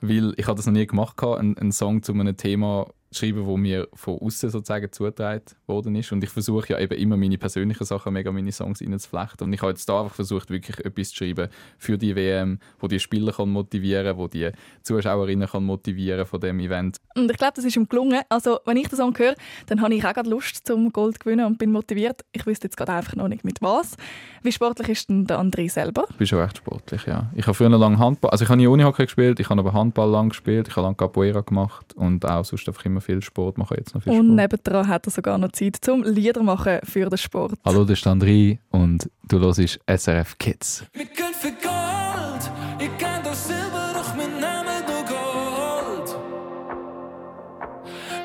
Weil 0.00 0.34
ich 0.36 0.46
habe 0.48 0.56
das 0.56 0.66
noch 0.66 0.72
nie 0.72 0.88
gemacht, 0.88 1.22
einen, 1.22 1.56
einen 1.56 1.70
Song 1.70 2.02
zu 2.02 2.12
einem 2.12 2.36
Thema 2.36 2.88
schreiben, 3.12 3.46
wo 3.46 3.56
mir 3.56 3.88
von 3.94 4.18
außen 4.18 4.50
sozusagen 4.50 4.90
zugetragen 4.92 5.42
worden 5.66 5.96
ist. 5.96 6.12
Und 6.12 6.22
ich 6.22 6.30
versuche 6.30 6.72
ja 6.72 6.78
eben 6.78 6.96
immer 6.96 7.16
meine 7.16 7.38
persönlichen 7.38 7.84
Sachen 7.84 8.12
mega 8.12 8.30
meine 8.30 8.52
Songs 8.52 8.80
reinzuflechten. 8.80 9.46
Und 9.46 9.52
ich 9.52 9.60
habe 9.62 9.72
jetzt 9.72 9.88
da 9.88 10.02
einfach 10.02 10.14
versucht, 10.14 10.50
wirklich 10.50 10.78
etwas 10.84 11.10
zu 11.10 11.16
schreiben 11.16 11.48
für 11.78 11.98
die 11.98 12.14
WM, 12.14 12.58
wo 12.78 12.86
die 12.86 13.00
Spieler 13.00 13.32
kann 13.32 13.50
motivieren, 13.50 14.16
wo 14.16 14.28
die 14.28 14.50
Zuschauerinnen 14.82 15.48
kann 15.48 15.64
motivieren 15.64 16.24
von 16.24 16.40
dem 16.40 16.60
Event. 16.60 16.98
Und 17.16 17.30
ich 17.30 17.36
glaube, 17.36 17.54
das 17.56 17.64
ist 17.64 17.76
ihm 17.76 17.88
gelungen. 17.88 18.20
Also 18.28 18.60
wenn 18.64 18.76
ich 18.76 18.88
den 18.88 18.96
Song 18.96 19.16
höre, 19.18 19.34
dann 19.66 19.80
habe 19.82 19.94
ich 19.94 20.04
auch 20.04 20.14
gerade 20.14 20.30
Lust 20.30 20.66
zum 20.66 20.92
Gold 20.92 21.14
zu 21.14 21.20
gewinnen 21.20 21.46
und 21.46 21.58
bin 21.58 21.72
motiviert. 21.72 22.24
Ich 22.32 22.46
wüsste 22.46 22.66
jetzt 22.66 22.76
gerade 22.76 22.92
einfach 22.92 23.16
noch 23.16 23.28
nicht 23.28 23.44
mit 23.44 23.60
was. 23.60 23.96
Wie 24.42 24.52
sportlich 24.52 24.88
ist 24.88 25.08
denn 25.08 25.26
der 25.26 25.40
André 25.40 25.68
selber? 25.68 26.04
Ich 26.10 26.16
bin 26.16 26.26
schon 26.26 26.40
recht 26.40 26.58
sportlich, 26.58 27.06
ja. 27.06 27.30
Ich 27.34 27.46
habe 27.46 27.54
früher 27.54 27.70
lang 27.70 27.98
Handball, 27.98 28.30
also 28.30 28.44
ich 28.44 28.48
habe 28.48 28.58
nie 28.58 28.66
Unihockey 28.66 29.04
gespielt, 29.04 29.40
ich 29.40 29.50
habe 29.50 29.60
aber 29.60 29.72
Handball 29.72 30.08
lang 30.08 30.28
gespielt, 30.30 30.68
ich 30.68 30.76
habe 30.76 30.86
lang 30.86 30.96
Capoeira 30.96 31.40
gemacht 31.40 31.92
und 31.94 32.24
auch 32.24 32.44
sonst 32.44 32.68
einfach 32.68 32.84
immer 32.84 32.99
viel 33.00 33.22
Sport, 33.22 33.58
mache 33.58 33.76
jetzt 33.76 33.94
noch 33.94 34.02
viel 34.02 34.12
Sport. 34.12 34.26
Und 34.28 34.34
nebendran 34.34 34.88
hat 34.88 35.06
er 35.06 35.10
sogar 35.10 35.38
noch 35.38 35.52
Zeit 35.52 35.76
zum 35.80 36.02
Lieder 36.02 36.42
machen 36.42 36.78
für 36.84 37.08
den 37.08 37.18
Sport. 37.18 37.54
Hallo, 37.64 37.84
das 37.84 37.98
ist 37.98 38.06
André 38.06 38.58
und 38.70 39.10
du 39.28 39.40
hörst 39.40 39.78
SRF 39.86 40.38
Kids. 40.38 40.84
Wir 40.92 41.04
gehen 41.04 41.34
für 41.38 41.48
Gold, 41.48 42.50
ich 42.78 42.98
kann 42.98 43.22
doch 43.22 43.34
Silber, 43.34 43.92
doch 43.94 44.14
mein 44.14 44.40
Name 44.40 44.70
nur 44.86 45.04
Gold. 45.04 46.16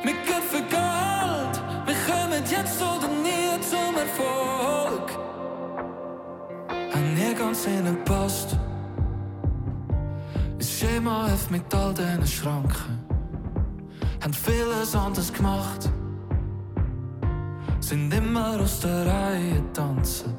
Wir 0.04 0.14
gehen 0.14 0.44
für 0.50 0.62
Gold, 0.62 1.62
wir 1.86 1.96
kommen 2.14 2.44
jetzt 2.50 2.82
oder 2.82 3.08
nie 3.08 3.62
zum 3.62 3.96
Erfolg. 3.96 5.12
An 6.94 7.14
nirgends 7.14 7.66
in 7.66 7.86
der 7.86 7.94
Post. 8.04 8.58
Das 10.58 10.80
Schema 10.80 11.28
hilft 11.28 11.52
mit 11.52 11.74
all 11.74 11.94
diesen 11.94 12.26
Schranken. 12.26 13.05
Haben 14.26 14.34
vieles 14.34 14.96
anders 14.96 15.32
gemacht. 15.32 15.88
Sind 17.80 18.12
immer 18.12 18.60
aus 18.60 18.80
der 18.80 19.06
Reihe 19.06 19.62
tanzen. 19.72 20.36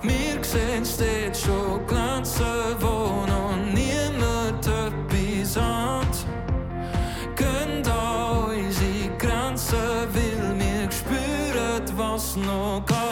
Wir 0.00 0.42
sehen 0.42 0.84
dort 0.98 1.36
schon 1.36 1.86
glänzen, 1.86 2.46
wo 2.80 3.26
noch 3.26 3.56
niemand 3.74 4.66
etwas 4.66 5.56
hat. 5.58 6.16
An 7.36 8.56
unsere 8.56 9.16
Grenzen, 9.18 9.76
weil 10.14 10.58
wir 10.58 10.90
spüren, 10.90 11.98
was 11.98 12.36
noch 12.36 12.82
geht. 12.86 13.09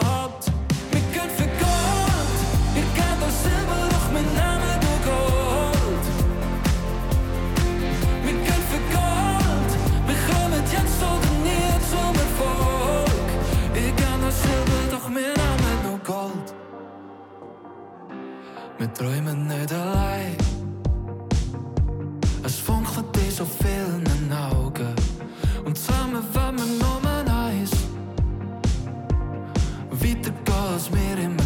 Wir 18.79 18.93
träumen 18.93 19.45
nicht 19.45 19.73
allein. 19.73 20.37
Es 22.45 22.55
funkelt 22.59 23.07
in 23.17 23.29
so 23.29 23.43
vielen 23.43 24.31
Augen. 24.31 24.95
Und 25.65 25.77
zusammen 25.77 26.23
wollen 26.33 26.57
wir 26.57 26.65
Nummer 26.65 27.45
eins. 27.45 27.71
Weitergehen, 29.91 30.73
als 30.73 30.89
wir 30.93 31.17
immer 31.25 31.35
geglaubt 31.35 31.38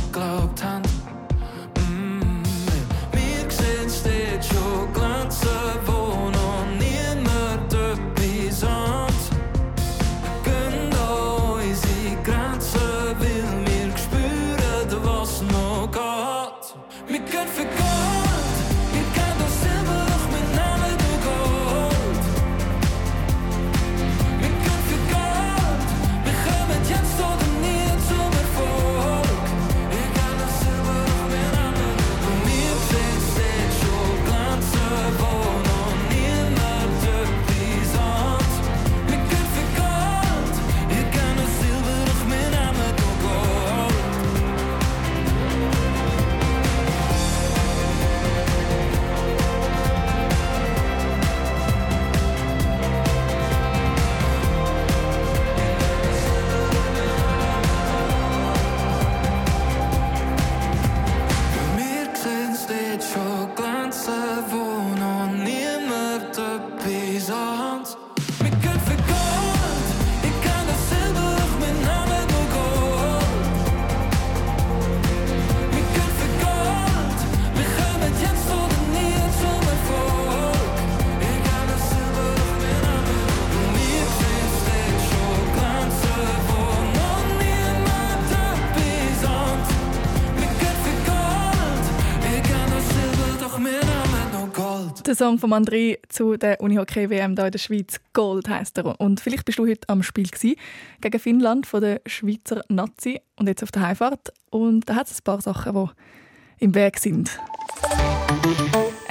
Der 95.13 95.27
Song 95.27 95.37
von 95.37 95.53
André 95.53 95.99
zu 96.09 96.37
der 96.37 96.59
Unihockey 96.59 97.07
WM 97.07 97.35
hier 97.35 97.45
in 97.45 97.51
der 97.51 97.59
Schweiz 97.59 98.01
Gold 98.13 98.49
heißt 98.49 98.79
er. 98.79 98.99
Und 98.99 99.19
vielleicht 99.19 99.45
bist 99.45 99.59
du 99.59 99.67
heute 99.67 99.87
am 99.87 100.01
Spiel 100.01 100.27
gewesen, 100.27 100.55
gegen 101.01 101.19
Finnland 101.19 101.67
von 101.67 101.81
der 101.81 102.01
Schweizer 102.07 102.63
Nazi 102.67 103.21
und 103.35 103.45
jetzt 103.47 103.61
auf 103.61 103.71
der 103.71 103.83
Heimfahrt. 103.83 104.33
Und 104.49 104.89
da 104.89 104.95
hat 104.95 105.11
es 105.11 105.19
ein 105.19 105.23
paar 105.23 105.39
Sachen, 105.39 105.75
die 105.75 106.65
im 106.65 106.73
Weg 106.73 106.97
sind. 106.97 107.29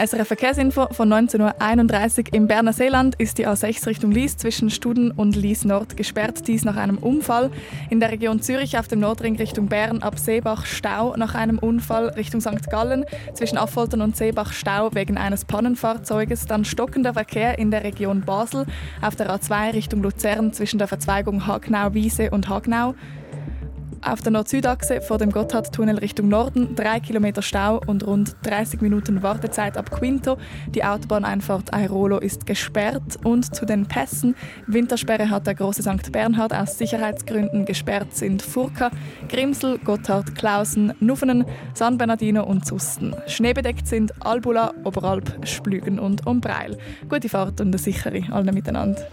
SRF 0.04 0.26
Verkehrsinfo 0.26 0.88
von 0.90 1.08
19.31 1.12 2.18
Uhr 2.18 2.34
im 2.34 2.48
Berner 2.48 2.72
Seeland 2.72 3.14
ist 3.20 3.38
die 3.38 3.46
A6 3.46 3.86
Richtung 3.86 4.10
Lies 4.10 4.36
zwischen 4.36 4.68
Studen 4.68 5.12
und 5.12 5.36
Lies 5.36 5.64
Nord 5.64 5.96
gesperrt. 5.96 6.48
Dies 6.48 6.64
nach 6.64 6.74
einem 6.74 6.98
Unfall. 6.98 7.52
In 7.88 8.00
der 8.00 8.10
Region 8.10 8.42
Zürich 8.42 8.76
auf 8.76 8.88
dem 8.88 8.98
Nordring 8.98 9.36
Richtung 9.36 9.68
Bern 9.68 10.02
ab 10.02 10.18
Seebach 10.18 10.66
Stau 10.66 11.14
nach 11.16 11.36
einem 11.36 11.60
Unfall 11.60 12.08
Richtung 12.08 12.40
St. 12.40 12.68
Gallen. 12.68 13.04
Zwischen 13.34 13.58
Affoltern 13.58 14.00
und 14.00 14.16
Seebach 14.16 14.52
Stau 14.52 14.92
wegen 14.92 15.18
eines 15.18 15.44
Pannenfahrzeuges. 15.44 16.46
Dann 16.46 16.64
stockender 16.64 17.12
Verkehr 17.12 17.60
in 17.60 17.70
der 17.70 17.84
Region 17.84 18.22
Basel 18.22 18.66
auf 19.02 19.14
der 19.14 19.32
A2 19.32 19.72
Richtung 19.72 20.02
Luzern 20.02 20.52
zwischen 20.52 20.78
der 20.78 20.88
Verzweigung 20.88 21.46
Hagnau-Wiese 21.46 22.32
und 22.32 22.48
Hagnau. 22.48 22.96
Auf 24.04 24.20
der 24.20 24.32
Nord-Süd-Achse 24.32 25.00
vor 25.00 25.18
dem 25.18 25.30
Gotthardtunnel 25.30 25.98
Richtung 25.98 26.28
Norden 26.28 26.74
3 26.74 26.98
Kilometer 26.98 27.40
Stau 27.40 27.80
und 27.86 28.04
rund 28.04 28.34
30 28.42 28.80
Minuten 28.80 29.22
Wartezeit 29.22 29.76
ab 29.76 29.92
Quinto. 29.92 30.38
Die 30.74 30.82
Autobahneinfahrt 30.82 31.72
Airolo 31.72 32.18
ist 32.18 32.44
gesperrt 32.44 33.20
und 33.22 33.54
zu 33.54 33.64
den 33.64 33.86
Pässen. 33.86 34.34
Wintersperre 34.66 35.30
hat 35.30 35.46
der 35.46 35.54
große 35.54 35.82
St. 35.82 36.10
Bernhard 36.10 36.52
aus 36.52 36.78
Sicherheitsgründen 36.78 37.64
gesperrt 37.64 38.12
sind 38.16 38.42
Furka, 38.42 38.90
Grimsel, 39.28 39.78
Gotthard, 39.78 40.34
Klausen, 40.34 40.92
Nuffenen, 40.98 41.44
San 41.74 41.96
Bernardino 41.96 42.42
und 42.42 42.66
Susten. 42.66 43.14
Schneebedeckt 43.28 43.86
sind 43.86 44.12
Albula, 44.26 44.74
Oberalp, 44.82 45.46
Splügen 45.46 46.00
und 46.00 46.26
Umbreil. 46.26 46.76
Gute 47.08 47.28
Fahrt 47.28 47.60
und 47.60 47.68
eine 47.68 47.78
sichere, 47.78 48.24
allen 48.32 48.52
miteinander. 48.52 49.06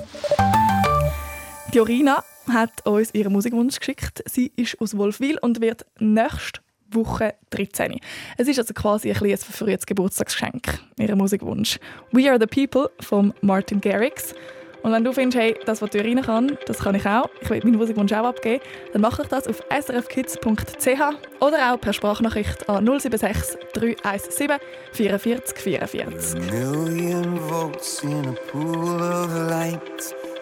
Die 1.76 1.80
Orina 1.80 2.24
hat 2.54 2.86
uns 2.86 3.14
ihren 3.14 3.34
Musikwunsch 3.34 3.80
geschickt. 3.80 4.24
Sie 4.26 4.52
ist 4.56 4.80
aus 4.80 4.98
Wolfwil 4.98 5.38
und 5.40 5.62
wird 5.62 5.86
nächste 6.00 6.62
Woche 6.92 7.36
13. 7.52 8.00
Es 8.38 8.48
ist 8.48 8.60
also 8.60 8.74
quasi 8.74 9.10
ein 9.10 9.16
kleines 9.16 9.44
verfrühtes 9.44 9.86
Geburtstagsgeschenk, 9.86 10.80
ihr 10.98 11.16
Musikwunsch. 11.16 11.80
We 12.12 12.30
Are 12.30 12.40
The 12.40 12.48
People 12.48 12.90
von 13.00 13.34
Martin 13.42 13.82
Garrix. 13.82 14.34
Und 14.82 14.94
wenn 14.94 15.04
du 15.04 15.12
findest, 15.12 15.38
hey, 15.38 15.56
das, 15.66 15.82
was 15.82 15.94
rein 15.94 16.22
kann, 16.22 16.58
das 16.66 16.80
kann 16.80 16.96
ich 16.96 17.06
auch, 17.06 17.30
ich 17.42 17.50
will 17.50 17.60
meinen 17.64 17.76
Musikwunsch 17.76 18.14
auch 18.14 18.28
abgeben, 18.28 18.64
dann 18.94 19.02
mache 19.02 19.24
ich 19.24 19.28
das 19.28 19.46
auf 19.48 19.62
srfkids.ch 19.70 21.02
oder 21.42 21.74
auch 21.74 21.82
per 21.82 21.92
Sprachnachricht 21.92 22.70
an 22.70 22.86
076 22.86 23.58
317 23.74 24.58
44 24.94 25.58
44. 25.58 26.40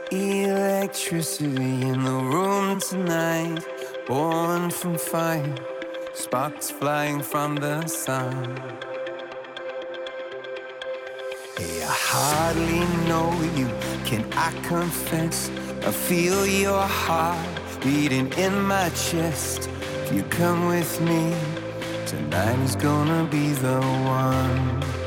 Electricity 0.09 1.81
in 1.81 2.01
the 2.01 2.11
room 2.11 2.79
tonight. 2.79 3.61
Born 4.07 4.69
from 4.69 4.97
fire. 4.97 5.53
Sparks 6.13 6.69
flying 6.69 7.21
from 7.21 7.55
the 7.57 7.85
sun. 7.87 8.55
Hey, 11.57 11.83
I 11.83 11.91
hardly 11.91 12.85
know 13.09 13.33
you. 13.57 13.67
Can 14.05 14.23
I 14.31 14.53
confess? 14.63 15.49
I 15.85 15.91
feel 15.91 16.47
your 16.47 16.83
heart 16.83 17.45
beating 17.81 18.31
in 18.37 18.61
my 18.61 18.89
chest. 18.91 19.69
If 20.03 20.13
you 20.13 20.23
come 20.23 20.67
with 20.67 21.01
me, 21.01 21.35
tonight 22.05 22.59
is 22.59 22.77
gonna 22.77 23.25
be 23.25 23.49
the 23.49 23.81
one. 23.81 25.06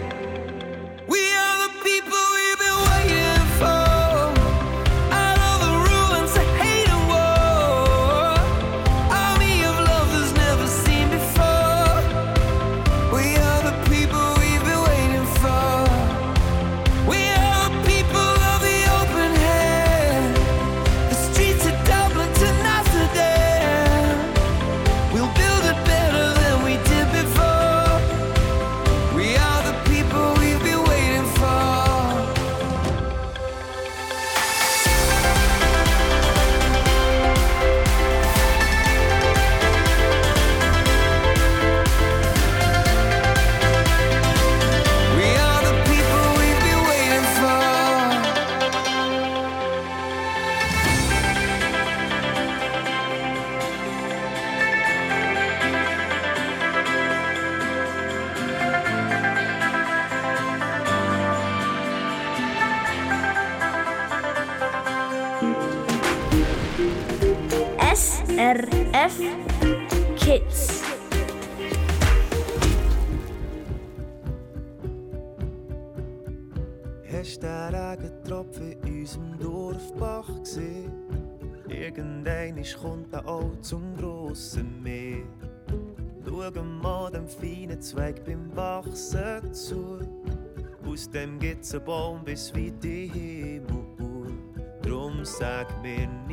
Bis 92.23 92.51
in 92.51 92.79
den 92.79 93.11
Himmel. 93.11 94.33
Drum 94.81 95.25
sag 95.25 95.67
mir 95.81 96.07
nie, 96.27 96.30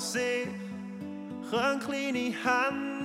sich, 0.00 0.48
können 1.50 1.80
kleine 1.80 2.32
Hände 2.32 2.98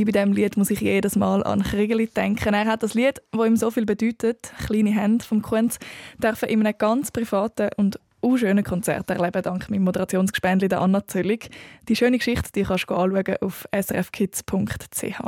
bei 0.05 0.13
diesem 0.13 0.33
Lied 0.33 0.57
muss 0.57 0.71
ich 0.71 0.81
jedes 0.81 1.17
Mal 1.17 1.43
an 1.45 1.63
Kriegeli 1.63 2.07
denken. 2.07 2.55
Er 2.55 2.67
hat 2.67 2.83
das 2.83 2.95
Lied, 2.95 3.21
das 3.33 3.47
ihm 3.47 3.57
so 3.57 3.71
viel 3.71 3.87
bedeutet, 3.87 4.53
«Kleine 4.67 4.91
Hände» 4.91 5.25
vom 5.25 5.43
Kunz, 5.43 5.79
dürfen 6.19 6.49
in 6.49 6.67
einem 6.67 6.77
ganz 6.77 7.11
privaten 7.11 7.71
und 7.77 7.99
auch 8.23 8.37
schönen 8.37 8.65
Konzert 8.65 9.09
erleben, 9.11 9.43
dank 9.43 9.71
meinem 9.71 9.85
Moderationsgespendli 9.85 10.69
der 10.69 10.81
Anna 10.81 11.07
Zöllig. 11.07 11.51
Die 11.89 11.97
schöne 11.97 12.19
Geschichte 12.19 12.51
die 12.55 12.65
kannst 12.65 12.91
du 12.91 12.95
anschauen 12.95 13.37
auf 13.41 13.67
srfkids.ch. 13.73 15.21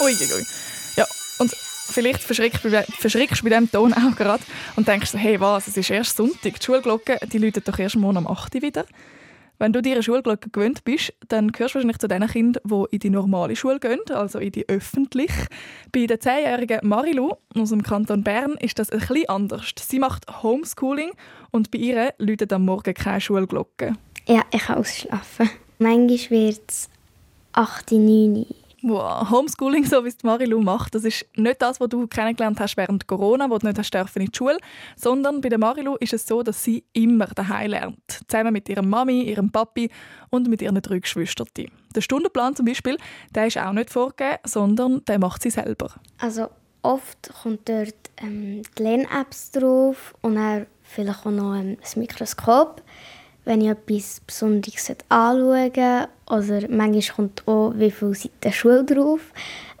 Ui, 0.00 0.12
ui. 0.12 0.46
Ja, 0.96 1.06
und 1.38 1.50
vielleicht 1.52 2.22
verschrickst 2.22 2.64
du 2.64 2.70
bei, 2.70 2.84
bei 3.02 3.08
diesem 3.08 3.70
Ton 3.70 3.94
auch 3.94 4.16
gerade 4.16 4.42
und 4.76 4.88
denkst, 4.88 5.14
hey, 5.14 5.40
was, 5.40 5.68
es 5.68 5.76
ist 5.76 5.90
erst 5.90 6.16
Sonntag. 6.16 6.58
Die 6.58 6.64
Schulglocke 6.64 7.18
die 7.30 7.38
läutet 7.38 7.68
doch 7.68 7.78
erst 7.78 7.96
morgen 7.96 8.18
um 8.18 8.26
8 8.26 8.54
Uhr 8.56 8.62
wieder. 8.62 8.84
Wenn 9.62 9.72
du 9.72 9.80
dir 9.80 9.92
eine 9.92 10.02
Schulglocke 10.02 10.50
gewöhnt 10.50 10.82
bist, 10.82 11.14
dann 11.28 11.52
gehörst 11.52 11.74
du 11.74 11.78
wahrscheinlich 11.78 11.98
zu 11.98 12.08
den 12.08 12.26
Kindern, 12.26 12.60
die 12.68 12.96
in 12.96 12.98
die 12.98 13.10
normale 13.10 13.54
Schule 13.54 13.78
gehen, 13.78 14.00
also 14.12 14.40
in 14.40 14.50
die 14.50 14.68
öffentliche. 14.68 15.46
Bei 15.92 16.04
der 16.04 16.18
10-jährigen 16.18 16.80
Marilu 16.82 17.34
aus 17.54 17.68
dem 17.70 17.84
Kanton 17.84 18.24
Bern 18.24 18.56
ist 18.58 18.80
das 18.80 18.88
bisschen 18.88 19.28
anders. 19.28 19.72
Sie 19.78 20.00
macht 20.00 20.42
Homeschooling 20.42 21.12
und 21.52 21.70
bei 21.70 21.78
ihr 21.78 22.12
läutet 22.18 22.52
am 22.52 22.64
Morgen 22.64 22.92
keine 22.92 23.20
Schulglocke. 23.20 23.92
Ja, 24.26 24.42
ich 24.50 24.62
kann 24.62 24.78
ausschlafen. 24.78 25.48
Manchmal 25.78 26.40
wird 26.40 26.62
es 26.66 26.90
8, 27.52 27.92
9. 27.92 28.44
Wow, 28.84 29.30
Homeschooling, 29.30 29.84
so 29.84 30.04
wie 30.04 30.08
es 30.08 30.22
Marilu 30.24 30.60
macht, 30.60 30.96
das 30.96 31.04
ist 31.04 31.24
nicht 31.36 31.62
das, 31.62 31.78
was 31.78 31.88
du 31.88 32.08
kennengelernt 32.08 32.58
hast 32.58 32.76
während 32.76 33.06
Corona, 33.06 33.48
wo 33.48 33.56
du 33.56 33.66
nicht 33.68 33.78
hast 33.78 33.94
dürfen 33.94 34.22
in 34.22 34.26
die 34.26 34.36
Schule, 34.36 34.58
sondern 34.96 35.40
bei 35.40 35.48
der 35.48 35.58
Marilu 35.58 35.94
ist 36.00 36.12
es 36.12 36.26
so, 36.26 36.42
dass 36.42 36.64
sie 36.64 36.84
immer 36.92 37.26
daheim 37.26 37.70
lernt, 37.70 38.20
zusammen 38.26 38.52
mit 38.52 38.68
ihrer 38.68 38.82
Mami, 38.82 39.22
ihrem 39.22 39.52
Papi 39.52 39.88
und 40.30 40.48
mit 40.48 40.62
ihren 40.62 40.82
drei 40.82 40.98
Geschwistern. 40.98 41.46
Der 41.94 42.00
Stundenplan 42.00 42.56
zum 42.56 42.66
Beispiel, 42.66 42.96
der 43.32 43.46
ist 43.46 43.56
auch 43.56 43.72
nicht 43.72 43.90
vorgegeben, 43.90 44.38
sondern 44.44 45.04
der 45.04 45.20
macht 45.20 45.42
sie 45.42 45.50
selber. 45.50 45.94
Also 46.18 46.48
oft 46.82 47.32
kommt 47.40 47.68
dort 47.68 47.94
ähm, 48.16 48.62
die 48.76 48.82
Lern-Apps 48.82 49.52
drauf 49.52 50.12
und 50.22 50.34
dann 50.34 50.66
vielleicht 50.82 51.24
auch 51.24 51.30
noch 51.30 51.54
ähm, 51.54 51.76
ein 51.80 52.00
Mikroskop, 52.00 52.82
wenn 53.44 53.60
ich 53.60 53.68
etwas 53.68 54.20
Besonderes 54.26 54.90
anschauen 55.08 55.40
sollte. 55.40 56.08
Oder 56.30 56.68
manchmal 56.70 57.16
kommt 57.16 57.46
auch, 57.46 57.72
wie 57.76 57.90
viele 57.90 58.14
Seiten 58.14 58.52
Schule 58.52 58.84
drauf, 58.84 59.20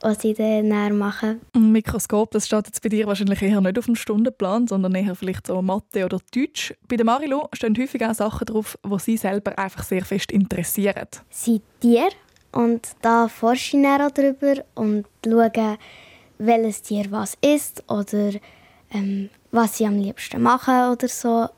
was 0.02 0.24
ich 0.24 0.36
dann 0.36 0.68
näher 0.68 0.92
mache. 0.92 1.38
Ein 1.54 1.72
Mikroskop, 1.72 2.32
das 2.32 2.46
steht 2.46 2.66
jetzt 2.66 2.82
bei 2.82 2.88
dir 2.88 3.06
wahrscheinlich 3.06 3.40
eher 3.40 3.60
nicht 3.60 3.78
auf 3.78 3.86
dem 3.86 3.96
Stundenplan, 3.96 4.66
sondern 4.66 4.94
eher 4.94 5.14
vielleicht 5.14 5.46
so 5.46 5.62
Mathe 5.62 6.04
oder 6.04 6.18
Deutsch. 6.34 6.74
Bei 6.88 6.96
der 6.96 7.06
Marilu 7.06 7.46
stehen 7.52 7.76
häufig 7.78 8.04
auch 8.04 8.14
Sachen 8.14 8.46
drauf, 8.46 8.78
die 8.84 8.98
sie 8.98 9.16
selber 9.16 9.58
einfach 9.58 9.84
sehr 9.84 10.04
fest 10.04 10.32
interessieren. 10.32 11.08
sind 11.30 11.62
Tiere 11.80 12.10
und 12.52 12.86
da 13.00 13.28
forsche 13.28 13.76
ich 13.76 13.82
dann 13.82 14.02
auch 14.02 14.10
darüber 14.10 14.62
und 14.74 15.06
schaue, 15.24 15.78
welches 16.38 16.82
Tier 16.82 17.06
was 17.10 17.38
ist 17.40 17.84
oder 17.88 18.32
ähm, 18.92 19.30
was 19.52 19.78
sie 19.78 19.86
am 19.86 19.98
liebsten 19.98 20.42
machen 20.42 20.90
oder 20.92 21.08
so, 21.08 21.48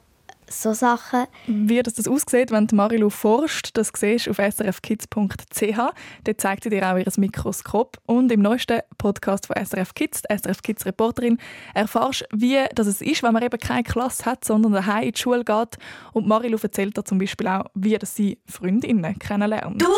so 0.63 0.73
Sachen. 0.73 1.27
Wie 1.47 1.83
das, 1.83 1.95
das 1.95 2.09
aussieht, 2.09 2.51
wenn 2.51 2.69
Marilu 2.73 3.11
forscht, 3.11 3.71
das 3.75 3.93
siehst 3.95 4.27
du 4.27 4.31
auf 4.31 4.37
srfkids.ch. 4.37 5.79
Dort 6.25 6.41
zeigt 6.41 6.65
sie 6.65 6.71
dir 6.71 6.91
auch 6.91 6.97
ihr 6.97 7.07
Mikroskop. 7.17 7.99
Und 8.07 8.31
im 8.33 8.41
neuesten 8.41 8.81
Podcast 8.99 9.47
von 9.47 9.57
SRF 9.57 9.95
Kids, 9.95 10.23
die 10.23 10.37
SRF 10.37 10.63
Kids 10.63 10.87
Reporterin, 10.87 11.39
erfährst 11.75 12.25
wie 12.33 12.59
das 12.75 12.87
es 12.87 13.01
ist, 13.01 13.23
wenn 13.23 13.33
man 13.33 13.43
eben 13.43 13.59
keine 13.59 13.83
Klasse 13.83 14.25
hat, 14.25 14.45
sondern 14.45 14.73
daheim 14.73 15.05
in 15.05 15.13
die 15.13 15.21
Schule 15.21 15.45
geht. 15.45 15.77
Und 16.13 16.27
Marilu 16.27 16.59
erzählt 16.63 16.97
dir 16.97 17.05
zum 17.05 17.19
Beispiel 17.19 17.49
auch, 17.49 17.65
wie 17.75 17.97
das 17.99 18.15
sie 18.15 18.39
Freundinnen 18.47 19.19
kennenlernt. 19.19 19.81
Du, 19.81 19.89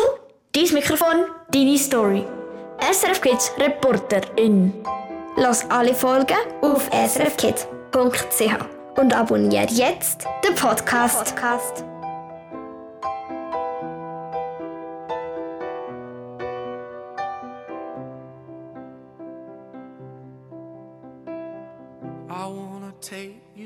dein 0.53 0.73
Mikrofon, 0.73 1.25
deine 1.51 1.77
Story. 1.77 2.23
SRF 2.79 3.21
Kids 3.21 3.51
Reporterin. 3.57 4.73
Lass 5.35 5.69
alle 5.69 5.93
Folgen 5.93 6.37
auf 6.61 6.89
srfkids.ch 6.91 8.76
und 8.97 9.13
abonniere 9.15 9.67
jetzt 9.71 10.25
den 10.43 10.55
Podcast. 10.55 11.35
Podcast. 11.35 11.96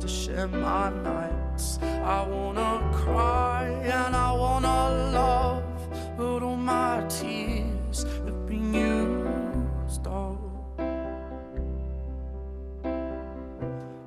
to 0.00 0.08
share 0.08 0.48
my 0.48 0.90
nights. 0.90 1.78
I 1.82 2.26
wanna 2.26 2.90
cry 2.92 3.66
and 3.84 4.16
I 4.16 4.32
wanna 4.32 5.10
love, 5.12 6.16
but 6.16 6.42
all 6.42 6.56
my 6.56 7.04
tears 7.08 8.04
have 8.24 8.46
been 8.46 8.74
used 8.74 10.06
up 10.06 10.80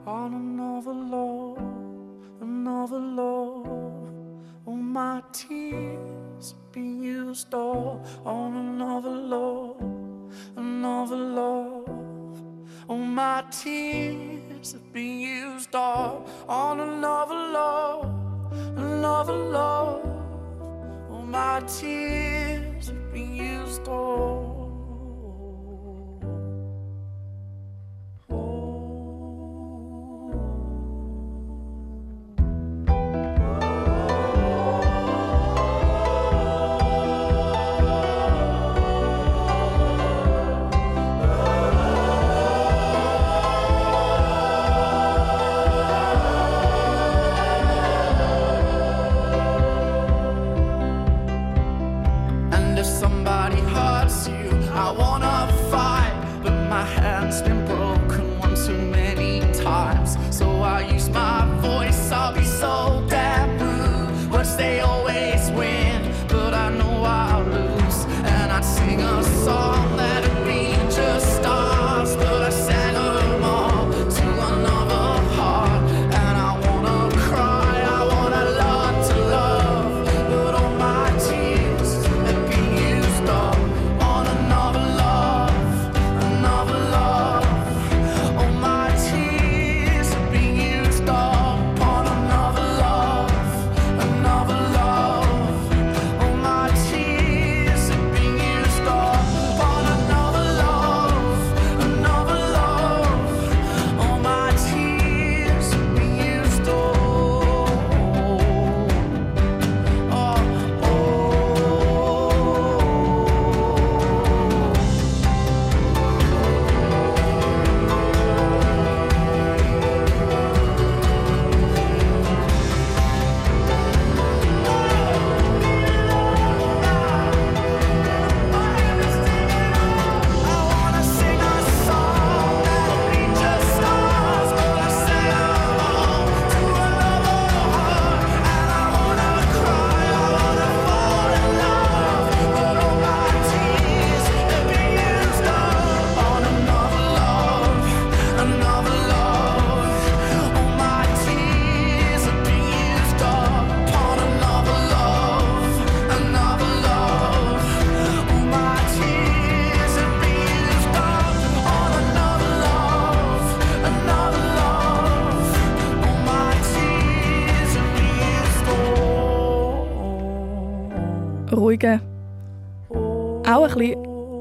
on 0.08 0.34
another 0.34 0.94
love, 0.94 1.58
another 2.42 3.00
love. 3.00 4.10
All 4.66 4.76
my 4.76 5.22
tears 5.32 6.52
have 6.52 6.72
been 6.72 7.02
used 7.02 7.54
up 7.54 8.06
on 8.26 8.56
another 8.56 9.16
love, 9.36 9.82
another 10.56 11.16
love. 11.16 11.90
All 12.88 12.98
my 12.98 13.44
tears 13.50 14.35
have 14.74 14.94
been 14.94 15.20
used 15.20 15.76
up 15.76 16.28
on 16.48 16.80
another 16.80 17.36
love, 17.36 18.06
another 18.78 19.34
love. 19.34 20.06
All 21.12 21.22
my 21.22 21.60
tears 21.62 22.88
have 22.88 23.14
been 23.14 23.36
used 23.36 23.88
up. 23.88 24.45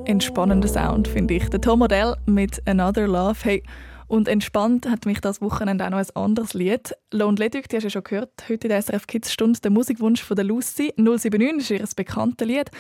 Entspannender 0.07 0.69
Sound, 0.69 1.09
finde 1.09 1.35
ich. 1.35 1.49
Der 1.49 1.61
Tom 1.61 1.79
Modell 1.79 2.15
mit 2.27 2.61
Another 2.67 3.07
Love. 3.07 3.39
Hey, 3.43 3.63
und 4.07 4.29
entspannt 4.29 4.89
hat 4.89 5.07
mich 5.07 5.21
das 5.21 5.41
Wochenende 5.41 5.87
auch 5.87 5.91
noch 5.91 5.99
ein 5.99 6.07
anderes 6.15 6.53
Lied. 6.53 6.95
Lone 7.11 7.37
Leduc, 7.39 7.69
die 7.69 7.77
hast 7.77 7.85
du 7.85 7.87
ja 7.87 7.91
schon 7.91 8.05
gehört, 8.05 8.31
heute 8.49 8.67
in 8.67 8.69
der 8.69 8.83
SRF 8.83 9.07
Kids 9.07 9.33
Stunde, 9.33 9.61
der 9.61 9.71
Musikwunsch 9.71 10.23
von 10.23 10.37
der 10.37 10.45
Lucy. 10.45 10.93
079 10.97 11.81
ist 11.81 11.93
ihr 11.93 11.97
bekanntes 11.97 12.47
Lied. 12.47 12.71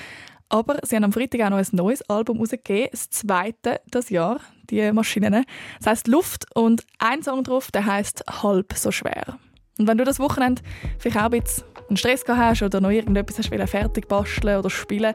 Aber 0.50 0.78
sie 0.84 0.96
haben 0.96 1.04
am 1.04 1.12
Freitag 1.12 1.40
auch 1.40 1.50
noch 1.50 1.58
ein 1.58 1.66
neues 1.72 2.02
Album 2.10 2.38
rausgegeben, 2.38 2.88
das 2.92 3.08
zweite 3.08 3.80
das 3.90 4.10
Jahr, 4.10 4.40
die 4.68 4.92
Maschinen. 4.92 5.44
Das 5.78 5.86
heisst 5.86 6.08
Luft 6.08 6.46
und 6.54 6.84
ein 6.98 7.22
Song 7.22 7.42
drauf, 7.42 7.70
der 7.70 7.86
heißt 7.86 8.24
Halb 8.42 8.74
so 8.74 8.90
schwer. 8.90 9.38
Und 9.78 9.88
wenn 9.88 9.98
du 9.98 10.04
das 10.04 10.20
Wochenende 10.20 10.62
vielleicht 10.98 11.16
auch 11.16 11.32
ein 11.32 11.40
bisschen 11.40 11.64
einen 11.88 11.96
Stress 11.96 12.24
hast 12.26 12.62
oder 12.62 12.80
noch 12.80 12.90
irgendetwas 12.90 13.38
hast 13.38 13.70
fertig 13.70 14.08
basteln 14.08 14.58
oder 14.58 14.70
spielen, 14.70 15.14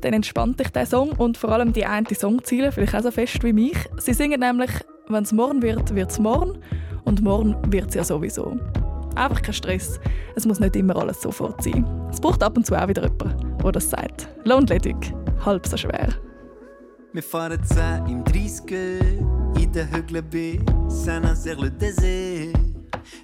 dann 0.00 0.12
entspannt 0.12 0.58
dich 0.60 0.70
der 0.70 0.86
Song 0.86 1.10
und 1.12 1.36
vor 1.36 1.50
allem 1.50 1.72
die 1.72 1.84
eine 1.84 2.06
Songziele, 2.14 2.72
vielleicht 2.72 2.94
auch 2.94 3.02
so 3.02 3.10
fest 3.10 3.42
wie 3.42 3.52
mich. 3.52 3.76
Sie 3.98 4.14
singen 4.14 4.40
nämlich, 4.40 4.70
wenn 5.08 5.24
es 5.24 5.32
morgen 5.32 5.62
wird, 5.62 5.94
wird 5.94 6.10
es 6.10 6.18
morgen 6.18 6.58
und 7.04 7.22
morgen 7.22 7.56
wird 7.72 7.88
es 7.90 7.94
ja 7.94 8.04
sowieso. 8.04 8.58
Einfach 9.14 9.40
kein 9.40 9.54
Stress. 9.54 9.98
Es 10.34 10.46
muss 10.46 10.60
nicht 10.60 10.76
immer 10.76 10.96
alles 10.96 11.22
sofort 11.22 11.62
sein. 11.62 11.86
Es 12.10 12.20
braucht 12.20 12.42
ab 12.42 12.56
und 12.56 12.66
zu 12.66 12.74
auch 12.74 12.88
wieder 12.88 13.02
jemanden, 13.02 13.58
der 13.62 13.72
das 13.72 13.90
sagt. 13.90 14.28
Lohnt 14.44 14.68
ledig, 14.68 15.14
halb 15.44 15.66
so 15.66 15.76
schwer. 15.76 16.08
Wir 17.12 17.22
fahren 17.22 17.58
10 17.64 18.06
im 18.06 18.24
30er 18.24 19.58
in 19.58 19.72
den 19.72 19.90
Hügeln 19.90 20.28
bis 20.28 21.04
Saint-Nazaire-le-Désert. 21.04 22.65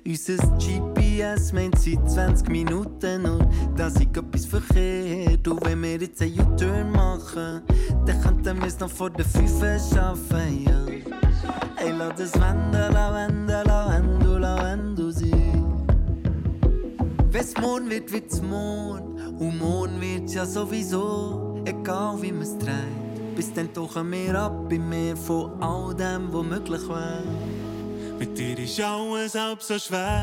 Unser 0.06 0.36
GPS 0.58 1.52
meint 1.52 1.78
seit 1.78 2.10
20 2.10 2.48
Minuten 2.48 3.26
und 3.26 3.48
das 3.76 3.94
ist 3.94 4.16
etwas 4.16 4.46
verkehrt. 4.46 5.46
Und 5.48 5.64
wenn 5.64 5.82
wir 5.82 5.96
jetzt 5.96 6.22
einen 6.22 6.38
U-Turn 6.40 6.90
machen, 6.92 7.62
dann 8.06 8.20
könnten 8.22 8.60
wir 8.60 8.66
es 8.66 8.78
noch 8.78 8.90
vor 8.90 9.10
der 9.10 9.24
5 9.24 9.50
schaffen, 9.92 10.64
ja. 10.66 10.82
Ey, 11.76 11.92
lass 11.92 12.20
es 12.20 12.34
wenden, 12.34 12.92
la 12.92 13.14
wenden, 13.14 13.46
la 13.66 14.62
wenden 14.64 15.12
sein. 15.12 15.86
Wenn's 17.30 17.54
morgen 17.60 17.90
wird, 17.90 18.12
wird's 18.12 18.40
morgen. 18.42 19.16
Und 19.38 19.58
morgen 19.58 20.00
wird's 20.00 20.34
ja 20.34 20.44
sowieso, 20.46 21.60
egal 21.64 22.20
wie 22.20 22.30
man's 22.30 22.56
dreht. 22.58 23.34
Bis 23.34 23.52
dann 23.52 23.72
tauchen 23.72 24.10
wir 24.12 24.38
ab 24.38 24.70
im 24.70 24.88
Meer 24.88 25.16
von 25.16 25.62
all 25.62 25.94
dem, 25.94 26.32
was 26.32 26.44
möglich 26.44 26.88
wäre. 26.88 27.22
Mit 28.22 28.38
dir 28.38 28.56
ist 28.56 28.80
alles 28.80 29.34
halb 29.34 29.60
so 29.60 29.76
schwer. 29.76 30.22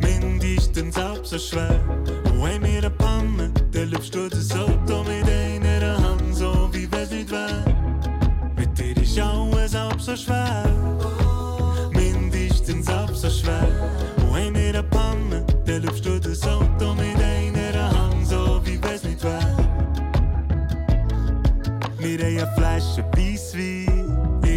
Die 0.00 0.38
Distanz 0.38 1.30
so 1.30 1.36
schwer. 1.36 1.80
Und 2.26 2.44
wenn 2.44 2.62
wir 2.62 2.78
eine 2.78 2.90
Panne, 2.90 3.50
dann 3.72 3.90
lüpfst 3.90 4.14
du 4.14 4.28
das 4.28 4.52
Auto 4.52 5.02
mit 5.02 5.28
einer 5.28 5.98
Hand, 5.98 6.32
so 6.32 6.70
wie 6.72 6.88
wenn's 6.92 7.10
nicht 7.10 7.28
wär. 7.28 7.64
Mit 8.56 8.78
dir 8.78 8.96
ist 8.96 9.18
alles 9.18 9.74
halb 9.74 10.00
so 10.00 10.14
schwer. 10.14 10.64
Mindestens 11.92 12.86
halb 12.86 13.16
so 13.16 13.28
schwer. 13.28 13.66
Und 14.18 14.32
wenn 14.36 14.54
wir 14.54 14.68
eine 14.68 14.84
Panne, 14.84 15.44
dann 15.66 15.82
lüpfst 15.82 16.04
du 16.04 16.20
das 16.20 16.46
Auto 16.46 16.94
mit 16.94 17.16
einer 17.16 17.90
Hand, 17.98 18.28
so 18.28 18.60
wie 18.64 18.80
wenn's 18.80 19.02
nicht 19.02 19.24
wär. 19.24 19.56
Wir 21.98 22.18
haben 22.18 22.38
eine 22.38 22.54
Flasche 22.56 23.04
Weisswein 23.16 23.89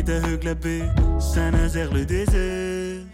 in 0.04 0.06
den 0.06 0.26
Hügeln 0.26 0.58
bei 0.60 1.20
Saint-Nazaire, 1.20 1.94
le 1.94 2.06
désert. 2.06 3.06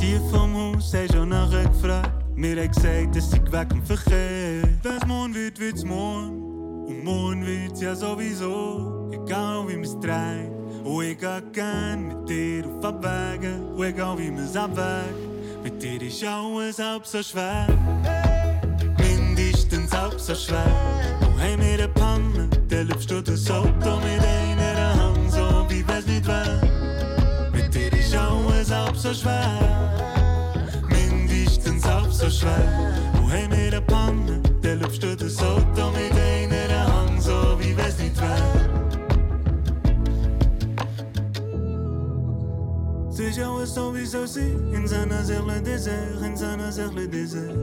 Die 0.00 0.18
vom 0.30 0.54
Haus 0.54 0.92
haben 0.92 1.08
schon 1.12 1.28
nachher 1.28 1.64
gefragt. 1.64 2.10
Wir 2.34 2.56
haben 2.56 2.70
gesagt, 2.70 3.16
es 3.16 3.30
sei 3.30 3.40
weg 3.50 3.68
dem 3.68 3.82
Verkehr. 3.84 4.62
Wenn's 4.82 5.06
morgen 5.06 5.34
wird, 5.34 5.60
wird's 5.60 5.84
morgen. 5.84 6.86
Und 6.88 7.04
morgen 7.04 7.46
wird's 7.46 7.80
ja 7.80 7.94
sowieso. 7.94 9.10
Egal 9.12 9.68
wie 9.68 9.76
man's 9.76 9.98
dreht. 10.00 10.50
Und 10.84 11.04
ich 11.04 11.18
geh 11.18 11.40
gern 11.52 12.08
mit 12.08 12.28
dir 12.28 12.66
auf 12.66 12.84
Abwägen. 12.84 13.62
Und 13.76 13.84
egal 13.84 14.18
wie 14.18 14.30
man's 14.30 14.56
abwägt. 14.56 15.62
Mit 15.62 15.82
dir 15.82 16.02
ist 16.02 16.24
alles 16.24 16.78
halb 16.78 17.06
so 17.06 17.22
schwer. 17.22 17.66
Mindestens 18.98 19.92
halb 19.92 20.18
so 20.18 20.34
schwer. 20.34 20.66
Und 21.20 21.40
haben 21.40 21.60
wir 21.60 21.74
eine 21.74 21.88
Panne, 21.88 22.48
dann 22.68 22.88
lüpfst 22.88 23.10
du 23.10 23.22
das 23.22 23.50
Auto 23.50 23.96
mit 24.00 24.20
Hand, 24.20 24.45
so 25.96 26.02
wenn's 26.02 26.06
nicht 26.06 26.26
wär. 26.26 26.60
Mit 27.52 27.74
dir 27.74 27.92
ist 27.92 28.14
alles 28.14 28.70
halb 28.70 28.96
so 28.96 29.14
schwer. 29.14 29.92
Mindestens 30.88 31.84
halb 31.84 32.12
so 32.12 32.28
schwer. 32.30 32.92
Und 33.14 33.32
haben 33.32 33.50
wir 33.50 33.66
eine 33.66 33.80
Panne, 33.80 34.40
dann 34.62 34.80
lüpfst 34.80 35.02
du 35.02 35.16
das 35.16 35.38
Auto 35.42 35.90
mit 35.92 36.12
einer 36.12 36.86
Hand, 36.86 37.22
so 37.22 37.58
wie 37.58 37.76
wenn's 37.76 37.98
nicht 37.98 38.20
wär. 38.20 38.36
C'est 43.10 43.32
jamais 43.32 43.66
sowieso 43.66 44.26
sie 44.26 44.52
in 44.74 44.86
seiner 44.86 45.24
Seele 45.24 45.62
désert, 45.62 46.22
in 46.22 46.36
seiner 46.36 46.70
Seele 46.70 47.08
désert. 47.08 47.56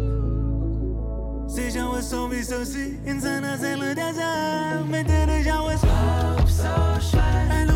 C'est 1.48 1.70
jamais 1.70 2.02
sowieso 2.02 2.64
sie 2.64 2.98
in 3.06 3.22
seiner 3.22 3.56
Seele 3.60 3.94
désert, 3.94 4.88
mit 4.90 5.08
dir 5.08 5.28
ist 5.40 5.52
alles 5.52 5.82
halb 5.84 6.50
so 6.50 7.12
schwer. 7.12 7.73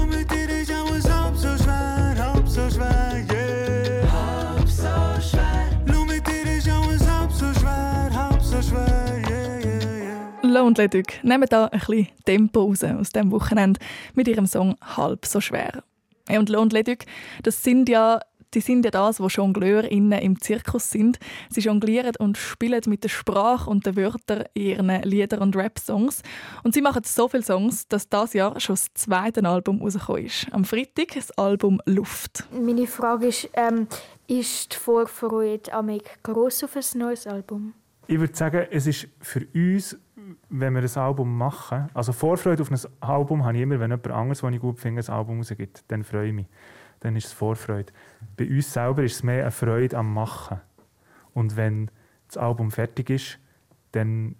So 1.38 1.56
schwer, 1.58 2.16
halb 2.18 2.48
so 2.48 2.70
schwer, 2.70 3.26
yeah. 3.32 4.12
Halb 4.12 4.68
so 4.68 5.22
schwer. 5.22 5.70
Nur 5.86 6.06
mit 6.06 6.26
dir 6.26 6.58
ist 6.58 6.68
alles 6.70 7.08
halb 7.08 7.32
so 7.32 7.54
schwer, 7.60 8.10
halb 8.12 8.42
so 8.42 8.62
schwer, 8.62 9.22
yeah, 9.30 9.60
yeah, 9.60 10.42
yeah. 10.42 10.42
Lone 10.42 10.74
Leduc 10.76 11.24
nehmen 11.24 11.48
da 11.50 11.66
ein 11.66 11.80
bisschen 11.80 12.08
Tempo 12.26 12.64
raus 12.64 12.84
aus 12.84 13.12
dem 13.12 13.32
Wochenende 13.32 13.80
mit 14.16 14.28
ihrem 14.28 14.48
Song 14.48 14.76
«Halb 14.82 15.26
so 15.26 15.40
schwer». 15.40 15.84
Ja, 16.28 16.40
und 16.40 16.50
Lone 16.50 16.72
Leduc, 16.72 17.06
das 17.44 17.64
sind 17.64 17.88
ja 17.88 18.20
die 18.58 18.62
sind 18.62 18.84
ja 18.86 18.90
das, 18.90 19.20
wo 19.20 19.28
JongleurInnen 19.28 20.20
im 20.20 20.42
Zirkus 20.42 20.90
sind. 20.90 21.20
Sie 21.52 21.62
jonglieren 21.62 22.16
und 22.18 22.40
spielen 22.40 22.82
mit 22.88 23.04
der 23.04 23.10
Sprache 23.10 23.70
und 23.70 23.86
den 23.86 23.96
Wörtern 23.96 24.46
in 24.56 24.64
ihren 24.64 25.04
Lieder- 25.04 25.42
und 25.42 25.56
Rap-Songs. 25.56 26.24
Und 26.64 26.74
sie 26.74 26.82
machen 26.82 27.04
so 27.06 27.28
viele 27.28 27.44
Songs, 27.44 27.88
dass 27.88 28.10
das 28.10 28.34
Jahr 28.34 28.60
schon 28.60 28.74
das 28.74 28.92
zweite 28.96 29.46
Album 29.48 29.80
rausgekommen 29.80 30.26
ist. 30.26 30.48
Am 30.52 30.66
Freitag 30.66 31.14
das 31.14 31.30
Album 31.38 31.80
«Luft». 31.86 32.48
Meine 32.52 32.88
Frage 32.88 33.28
ist, 33.28 33.48
ähm, 33.54 33.88
ist 34.26 34.74
die 34.74 34.78
Vorfreude 34.78 35.72
amig 35.72 36.02
gross 36.24 36.64
auf 36.64 36.76
ein 36.76 37.00
neues 37.00 37.28
Album? 37.28 37.74
Ich 38.08 38.20
würde 38.20 38.36
sagen, 38.36 38.66
es 38.72 38.88
ist 38.88 39.08
für 39.20 39.46
uns, 39.54 39.96
wenn 40.50 40.74
wir 40.74 40.82
ein 40.82 40.98
Album 40.98 41.38
machen, 41.38 41.90
also 41.94 42.12
Vorfreude 42.12 42.64
auf 42.64 42.72
ein 42.72 42.80
Album 43.02 43.46
habe 43.46 43.56
ich 43.56 43.62
immer, 43.62 43.80
wenn 43.80 43.92
jemand 43.92 44.08
anderes, 44.08 44.42
das 44.42 44.52
ich 44.52 44.60
gut 44.60 44.80
finde, 44.80 45.04
ein 45.04 45.14
Album 45.14 45.38
rausgibt, 45.38 45.84
dann 45.90 46.04
freue 46.04 46.30
ich 46.30 46.34
mich. 46.34 46.48
Dann 47.00 47.16
ist 47.16 47.28
es 47.28 47.34
Vorfreude. 47.34 47.94
Bei 48.36 48.48
uns 48.48 48.74
selber 48.74 49.04
ist 49.04 49.16
es 49.16 49.24
mehr 49.24 49.44
eine 49.44 49.52
Freude 49.52 49.98
am 49.98 50.14
Machen. 50.14 50.60
Und 51.34 51.56
wenn 51.56 51.92
das 52.28 52.38
Album 52.38 52.72
fertig 52.72 53.10
ist, 53.10 53.40
dann 53.92 54.36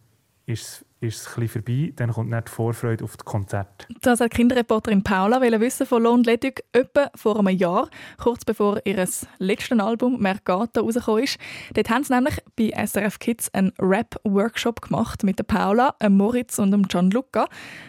ist 0.48 0.86
es, 1.00 1.28
ein 1.28 1.42
bisschen 1.42 1.48
vorbei, 1.50 1.94
dann 1.96 2.12
kommt 2.12 2.32
nicht 2.32 2.48
die 2.48 2.52
Vorfreude 2.52 3.04
auf 3.04 3.18
das 3.18 3.26
Konzert. 3.26 3.88
Das 4.02 4.20
hat 4.20 4.34
die 4.34 4.38
Kinderreporterin 4.38 5.04
Paula 5.04 5.42
wissen 5.42 5.86
von 5.86 6.02
Lone 6.02 6.24
Leduc 6.24 6.62
etwa 6.72 7.12
vor 7.14 7.38
einem 7.38 7.56
Jahr, 7.56 7.90
kurz 8.18 8.46
bevor 8.46 8.80
ihr 8.86 8.96
letztes 9.38 9.80
Album 9.80 10.20
«Mercato» 10.20 10.82
rausgekommen 10.82 11.26
ist. 11.26 11.38
Dort 11.74 11.90
haben 11.90 12.04
sie 12.04 12.16
nämlich 12.16 12.40
bei 12.56 12.72
SRF 12.86 13.20
Kids 13.20 13.54
einen 13.54 13.74
Rap-Workshop 13.78 14.82
gemacht 14.82 15.24
mit 15.24 15.38
der 15.38 15.44
Paula, 15.44 15.94
dem 16.02 16.18
Moritz 16.18 16.58
und 16.58 16.72
dem 16.72 16.88
Gianluca. 16.88 17.48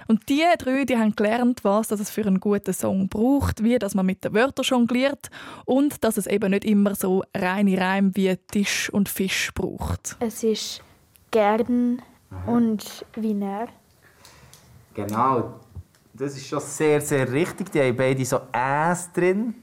Und 0.09 0.29
die 0.29 0.45
drei 0.59 0.85
die 0.85 0.99
haben 0.99 1.17
gelernt, 1.17 1.65
was 1.65 1.89
das 1.89 2.01
es 2.01 2.11
für 2.11 2.27
einen 2.27 2.41
guten 2.41 2.75
Song 2.75 3.09
braucht, 3.09 3.63
wie 3.63 3.79
dass 3.79 3.95
man 3.95 4.05
mit 4.05 4.25
den 4.25 4.35
Wörtern 4.35 4.65
jongliert 4.65 5.31
und 5.65 6.05
dass 6.05 6.19
es 6.19 6.27
eben 6.27 6.51
nicht 6.51 6.65
immer 6.65 6.95
so 6.95 7.23
reine 7.35 7.81
Reime 7.81 8.11
wie 8.15 8.37
Tisch 8.51 8.91
und 8.91 9.09
Fisch 9.09 9.53
braucht. 9.55 10.17
Es 10.21 10.43
ist 10.43 10.83
«gern» 11.31 12.03
und 12.47 13.05
«Wiener». 13.15 13.69
Genau, 14.95 15.55
das 16.13 16.37
ist 16.37 16.47
schon 16.47 16.61
sehr, 16.61 17.01
sehr 17.01 17.31
richtig. 17.31 17.71
Die 17.71 17.81
haben 17.81 17.97
beide 17.97 18.25
so 18.25 18.41
«äs» 18.53 19.13
drin, 19.13 19.55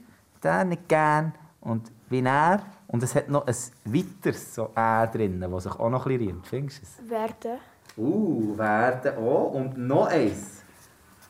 der 0.42 0.64
nicht 0.64 0.88
gern 0.88 1.32
und 1.60 1.90
wie 2.08 2.20
er. 2.20 2.62
Und 2.88 3.02
es 3.02 3.14
hat 3.14 3.28
noch 3.28 3.46
ein 3.46 3.54
weiteres 3.84 4.54
so 4.54 4.70
«ä» 4.76 5.06
drin, 5.12 5.40
das 5.40 5.64
sich 5.64 5.72
auch 5.72 5.90
noch 5.90 6.06
ein 6.06 6.18
bisschen 6.18 6.28
riemt. 6.34 6.46
Findest 6.46 6.82
du 6.82 6.86
es? 7.04 7.10
«Werden». 7.10 7.58
Uh, 7.98 8.56
werden 8.58 9.16
auch. 9.16 9.52
Und 9.52 9.78
noch 9.78 10.06
eins. 10.06 10.62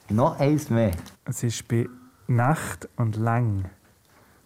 Noch 0.09 0.39
eins 0.39 0.69
mehr. 0.71 0.93
Es 1.25 1.43
ist 1.43 1.67
bei 1.69 1.89
Nacht 2.27 2.89
und 2.97 3.17
Lang. 3.17 3.65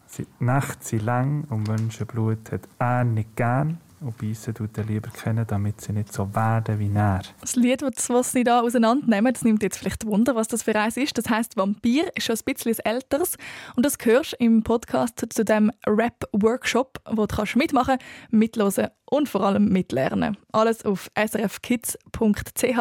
Sie- 0.07 0.27
Nacht 0.39 0.85
sind 0.85 1.03
lang 1.05 1.45
und 1.51 1.69
Menschenblut 1.69 2.51
hat 2.53 2.63
er 2.79 3.05
nicht 3.05 3.37
gern. 3.37 3.81
Und 4.01 4.17
beißen 4.17 4.55
tut 4.55 4.79
er 4.79 4.85
lieber 4.85 5.11
kennen, 5.11 5.45
damit 5.47 5.83
sie 5.83 5.93
nicht 5.93 6.11
so 6.11 6.35
werden 6.35 6.79
wie 6.79 6.91
er. 6.95 7.21
Das 7.43 7.55
Lied, 7.55 7.83
das 7.83 8.09
was 8.09 8.33
sie 8.33 8.45
da 8.45 8.63
auseinandernehmen, 8.63 9.35
das 9.35 9.45
nimmt 9.45 9.63
jetzt 9.63 9.77
vielleicht 9.77 10.07
Wunder, 10.07 10.35
was 10.35 10.49
das 10.49 10.63
für 10.63 10.75
eins 10.75 10.97
ist. 10.97 11.19
Das 11.19 11.29
heißt 11.29 11.59
Vampir 11.59 12.11
ist 12.17 12.25
schon 12.25 12.37
ein 12.37 12.55
bisschen 12.55 12.79
älteres 12.85 13.37
und 13.77 13.85
das 13.85 13.99
hörst 14.03 14.33
du 14.33 14.37
im 14.45 14.63
Podcast 14.63 15.27
zu 15.29 15.45
dem 15.45 15.71
Rap-Workshop, 15.87 16.99
wo 17.11 17.27
du 17.27 17.37
kannst 17.37 17.57
mitmachen, 17.57 17.99
mithören 18.31 18.89
und 19.05 19.29
vor 19.29 19.43
allem 19.43 19.69
mitlernen. 19.69 20.39
Alles 20.53 20.83
auf 20.87 21.11
srfkids.ch 21.19 22.79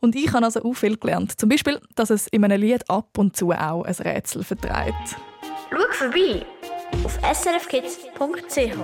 und 0.00 0.14
ich 0.14 0.32
habe 0.32 0.44
also 0.44 0.62
auch 0.62 0.74
viel 0.74 0.98
gelernt. 0.98 1.40
Zum 1.40 1.48
Beispiel, 1.48 1.80
dass 1.94 2.10
es 2.10 2.26
in 2.26 2.44
einem 2.44 2.60
Lied 2.60 2.88
ab 2.90 3.16
und 3.16 3.36
zu 3.36 3.52
auch 3.52 3.84
ein 3.84 3.94
Rätsel 3.94 4.44
vertreibt. 4.44 5.16
Schau 5.70 5.78
vorbei 5.92 6.44
auf 7.04 7.18
srfkids.ch. 7.22 8.76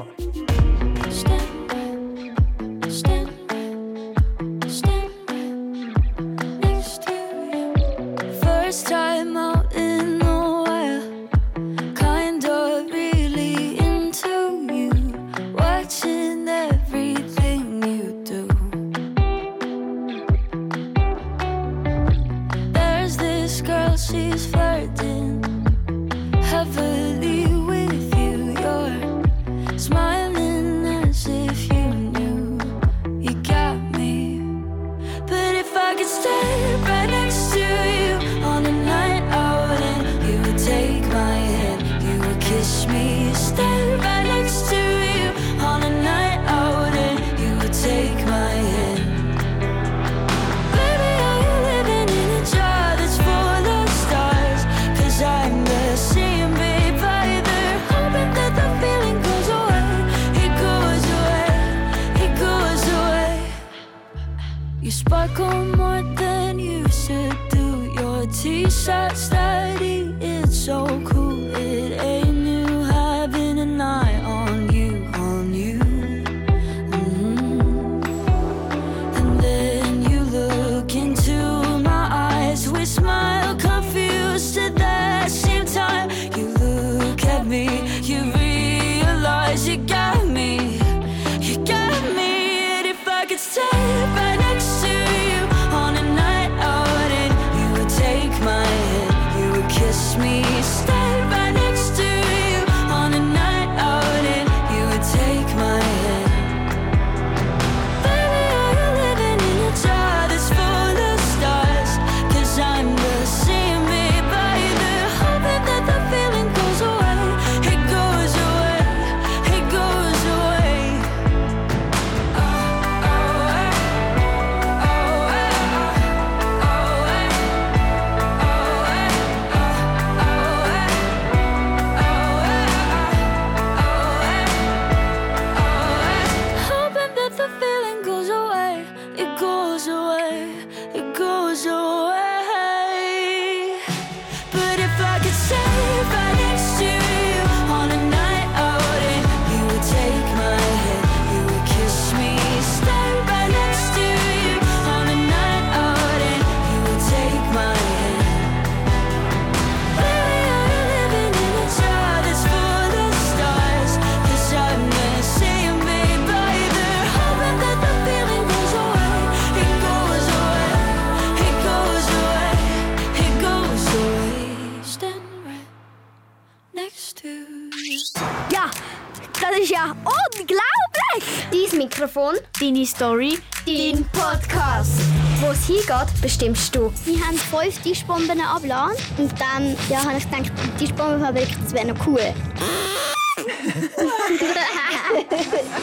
Story, 182.94 183.38
dein 183.66 184.04
Podcast. 184.12 185.00
Wo 185.40 185.50
es 185.50 185.66
hingeht, 185.66 186.20
bestimmst 186.22 186.74
du. 186.76 186.92
Wir 187.04 187.18
haben 187.26 187.36
fünf 187.36 187.80
Tischbomben 187.82 188.40
abgeladen 188.40 188.96
und 189.18 189.32
dann 189.40 189.76
ja, 189.88 190.04
habe 190.04 190.18
ich 190.18 190.30
gedacht, 190.30 190.52
die 190.78 190.84
Tischbombenfabrik, 190.84 191.48
das 191.60 191.74
wäre 191.74 191.86
noch 191.88 192.06
cool. 192.06 192.20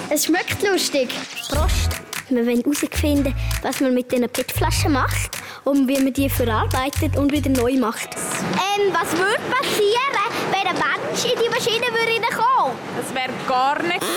es 0.09 0.25
schmeckt 0.25 0.63
lustig. 0.63 1.09
Prost. 1.49 2.01
Wir 2.29 2.45
wollen 2.45 2.61
herausfinden, 2.61 3.35
was 3.61 3.81
man 3.81 3.93
mit 3.93 4.09
diesen 4.09 4.29
PET-Flaschen 4.29 4.93
macht 4.93 5.31
und 5.65 5.89
wie 5.89 5.99
man 6.01 6.13
die 6.13 6.29
verarbeitet 6.29 7.17
und 7.17 7.33
wieder 7.33 7.49
neu 7.49 7.73
macht. 7.73 8.15
Ähm, 8.15 8.93
was 8.93 9.11
würde 9.11 9.41
passieren, 9.49 10.15
wenn 10.51 10.65
ein 10.65 10.75
Mensch 10.75 11.25
in 11.25 11.37
die 11.43 11.49
Maschine 11.49 11.87
würde 11.87 12.21
kommen? 12.33 12.77
Das 12.95 13.13
wäre 13.13 13.31
gar 13.49 13.83
nicht. 13.83 14.01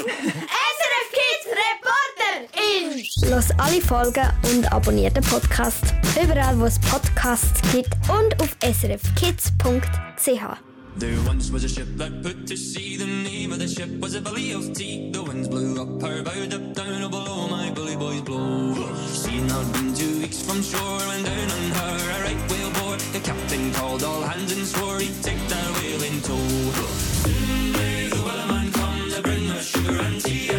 SRF 0.00 1.08
Kids 1.12 1.46
Reporter 1.60 2.34
in! 2.56 2.79
Los 3.28 3.50
alle 3.58 3.80
Folgen 3.80 4.26
und 4.50 4.72
abonniert 4.72 5.16
den 5.16 5.22
Podcast. 5.22 5.94
Überall, 6.20 6.58
wo 6.58 6.64
es 6.64 6.78
Podcasts 6.80 7.60
gibt 7.70 7.94
und 8.08 8.40
auf 8.42 8.56
srfkids.ch. 8.62 9.60
There 10.98 11.16
once 11.28 11.52
was 11.52 11.62
a 11.62 11.68
ship 11.68 11.86
that 11.98 12.20
put 12.22 12.48
to 12.48 12.56
sea. 12.56 12.96
The 12.96 13.06
name 13.06 13.52
of 13.52 13.60
the 13.60 13.68
ship 13.68 13.90
was 14.00 14.16
a 14.16 14.20
belly 14.20 14.52
of 14.52 14.72
tea. 14.72 15.12
The 15.12 15.22
winds 15.22 15.46
blew 15.48 15.80
up 15.80 16.02
her 16.02 16.24
bow, 16.24 16.32
up 16.32 16.74
down, 16.74 17.04
oh 17.04 17.08
below 17.08 17.46
my 17.48 17.70
bully 17.70 17.94
boys 17.94 18.22
blow. 18.22 18.74
Had 18.74 19.46
not 19.48 19.72
been 19.72 19.94
two 19.94 20.18
weeks 20.18 20.42
from 20.42 20.60
shore 20.60 20.98
when 21.06 21.22
down 21.22 21.50
on 21.50 21.70
her 21.70 21.94
a 21.94 22.24
right 22.24 22.50
whale 22.50 22.70
bore. 22.72 22.96
The 23.12 23.20
captain 23.20 23.72
called 23.72 24.02
all 24.02 24.22
hands 24.22 24.50
and 24.50 24.66
swore 24.66 24.98
he'd 24.98 25.22
take 25.22 25.46
that 25.48 25.70
whale 25.78 26.02
in 26.02 26.20
tow. 26.22 26.36
Soon 27.22 27.72
may 27.72 28.08
the 28.08 28.16
wellerman 28.16 28.74
come 28.74 29.10
to 29.12 29.22
bring 29.22 29.48
us 29.52 29.68
sugar 29.70 29.96
and 30.02 30.20
tea 30.20 30.50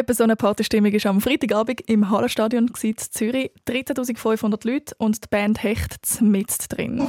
Etwa 0.00 0.14
so 0.14 0.24
eine 0.24 0.34
Partystimmung 0.34 0.94
war 0.94 1.10
am 1.10 1.20
Freitagabend 1.20 1.82
im 1.82 2.08
Hallenstadion 2.08 2.72
in 2.82 2.96
Zürich. 2.96 3.50
13.500 3.68 4.66
Leute 4.66 4.94
und 4.96 5.22
die 5.22 5.28
Band 5.28 5.62
Hecht 5.62 6.22
mit 6.22 6.48
drin. 6.70 7.06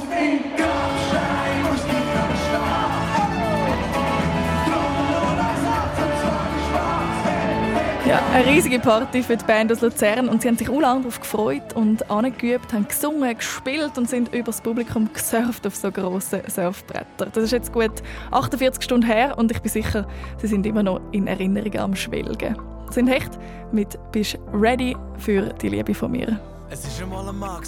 Ja, 8.06 8.20
eine 8.34 8.46
riesige 8.46 8.78
Party 8.78 9.22
für 9.22 9.38
die 9.38 9.44
Band 9.46 9.72
aus 9.72 9.80
Luzern 9.80 10.28
und 10.28 10.42
sie 10.42 10.48
haben 10.48 10.58
sich 10.58 10.68
auch 10.68 10.78
lange 10.78 11.00
darauf 11.00 11.18
gefreut 11.18 11.74
und 11.74 12.10
angeübt, 12.10 12.74
haben 12.74 12.86
gesungen, 12.86 13.34
gespielt 13.34 13.96
und 13.96 14.10
sind 14.10 14.34
über 14.34 14.44
das 14.44 14.60
Publikum 14.60 15.10
gesurft 15.14 15.66
auf 15.66 15.74
so 15.76 15.90
grossen 15.90 16.42
Surfbretter. 16.46 17.30
Das 17.32 17.42
ist 17.42 17.52
jetzt 17.52 17.72
gut 17.72 18.02
48 18.32 18.84
Stunden 18.84 19.06
her 19.06 19.38
und 19.38 19.50
ich 19.50 19.62
bin 19.62 19.72
sicher, 19.72 20.06
sie 20.36 20.46
sind 20.46 20.66
immer 20.66 20.82
noch 20.82 21.00
in 21.12 21.26
Erinnerung 21.26 21.74
am 21.78 21.96
Schwelgen. 21.96 22.54
Sind 22.92 23.06
Hecht 23.06 23.38
mit 23.72 23.98
«Bist 24.12 24.38
ready 24.52 24.94
für 25.16 25.50
die 25.54 25.70
Liebe 25.70 25.94
von 25.94 26.12
mir». 26.12 26.38
Es 26.68 26.84
war 26.84 26.90
schon 26.90 27.08
mal 27.08 27.26
ein 27.26 27.38
Mann, 27.38 27.62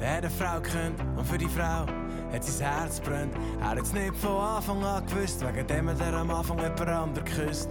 der 0.00 0.08
eine 0.08 0.30
Frau 0.30 0.60
gekannt 0.60 0.98
und 1.14 1.26
für 1.26 1.36
die 1.36 1.46
Frau 1.46 1.84
hat 2.32 2.42
sein 2.42 2.66
Herz 2.66 2.98
brennt. 2.98 3.34
Er 3.60 3.68
hat 3.68 3.78
es 3.80 3.92
nicht 3.92 4.16
von 4.16 4.40
Anfang 4.40 4.82
an 4.82 5.04
gewusst, 5.06 5.44
wegen 5.46 5.66
dem 5.66 5.88
er 5.88 6.14
am 6.14 6.30
Anfang 6.30 6.58
jemand 6.58 6.80
anderen 6.80 7.22
geküsst. 7.22 7.68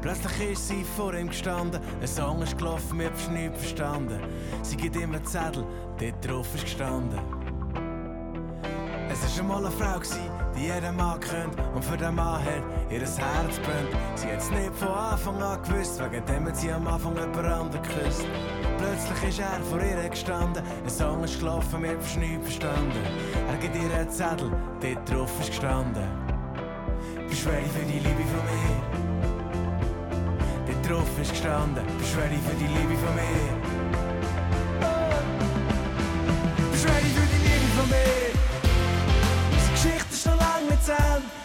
Plötzlich 0.00 0.52
ist 0.52 0.68
sie 0.68 0.84
vor 0.96 1.12
ihm 1.12 1.28
gestanden, 1.28 1.82
ein 2.00 2.08
Song 2.08 2.40
ist 2.40 2.56
gelaufen, 2.56 2.98
wir 2.98 3.10
haben 3.10 3.34
nichts 3.34 3.58
verstanden. 3.58 4.18
Sie 4.62 4.76
gibt 4.78 4.96
ihm 4.96 5.14
einen 5.14 5.24
Zettel, 5.26 5.66
dort 6.00 6.26
drauf 6.26 6.54
ist 6.54 6.64
gestanden. 6.64 7.18
Es 9.12 9.20
war 9.22 9.28
schon 9.28 9.48
mal 9.48 9.58
eine 9.58 9.70
Frau, 9.70 10.00
die 10.58 10.66
jeder 10.66 10.92
Mann 10.92 11.20
kennt. 11.20 11.54
Und 11.74 11.84
für 11.84 11.96
den 11.96 12.14
Mann 12.14 12.44
hat 12.44 12.62
ihr 12.90 13.00
Herz 13.00 13.58
brennt. 13.58 13.90
Sie 14.16 14.28
hat's 14.28 14.50
nicht 14.50 14.74
von 14.74 14.88
Anfang 14.88 15.40
an 15.42 15.62
gewusst, 15.62 16.00
wegen 16.02 16.24
dem 16.26 16.46
hat 16.46 16.56
sie 16.56 16.72
am 16.72 16.86
Anfang 16.86 17.14
jemand 17.14 17.36
anderen 17.36 17.82
geküsst. 17.82 18.26
Plötzlich 18.78 19.28
ist 19.30 19.40
er 19.40 19.60
vor 19.70 19.80
ihr 19.80 20.08
gestanden, 20.08 20.62
ein 20.84 20.90
Song 20.90 21.24
ist 21.24 21.38
gelaufen, 21.38 21.82
wir 21.82 21.90
haben 21.90 22.20
nichts 22.20 22.44
verstanden. 22.44 23.02
Er 23.48 23.56
gibt 23.56 23.76
ihr 23.76 23.94
einen 23.94 24.10
Zettel, 24.10 24.50
dort 24.80 25.10
drauf 25.10 25.30
ist 25.40 25.48
gestanden. 25.48 26.08
Ready 27.46 27.68
für 27.68 27.84
die 27.84 27.98
Liebe 28.00 28.24
von 28.32 28.44
mir? 28.44 28.76
Dort 30.66 30.90
drauf 30.90 31.18
ist 31.20 31.30
gestanden, 31.30 31.84
ready 32.16 32.36
für 32.36 32.56
die 32.56 32.66
Liebe 32.66 32.94
von 33.04 33.14
mir? 33.14 33.57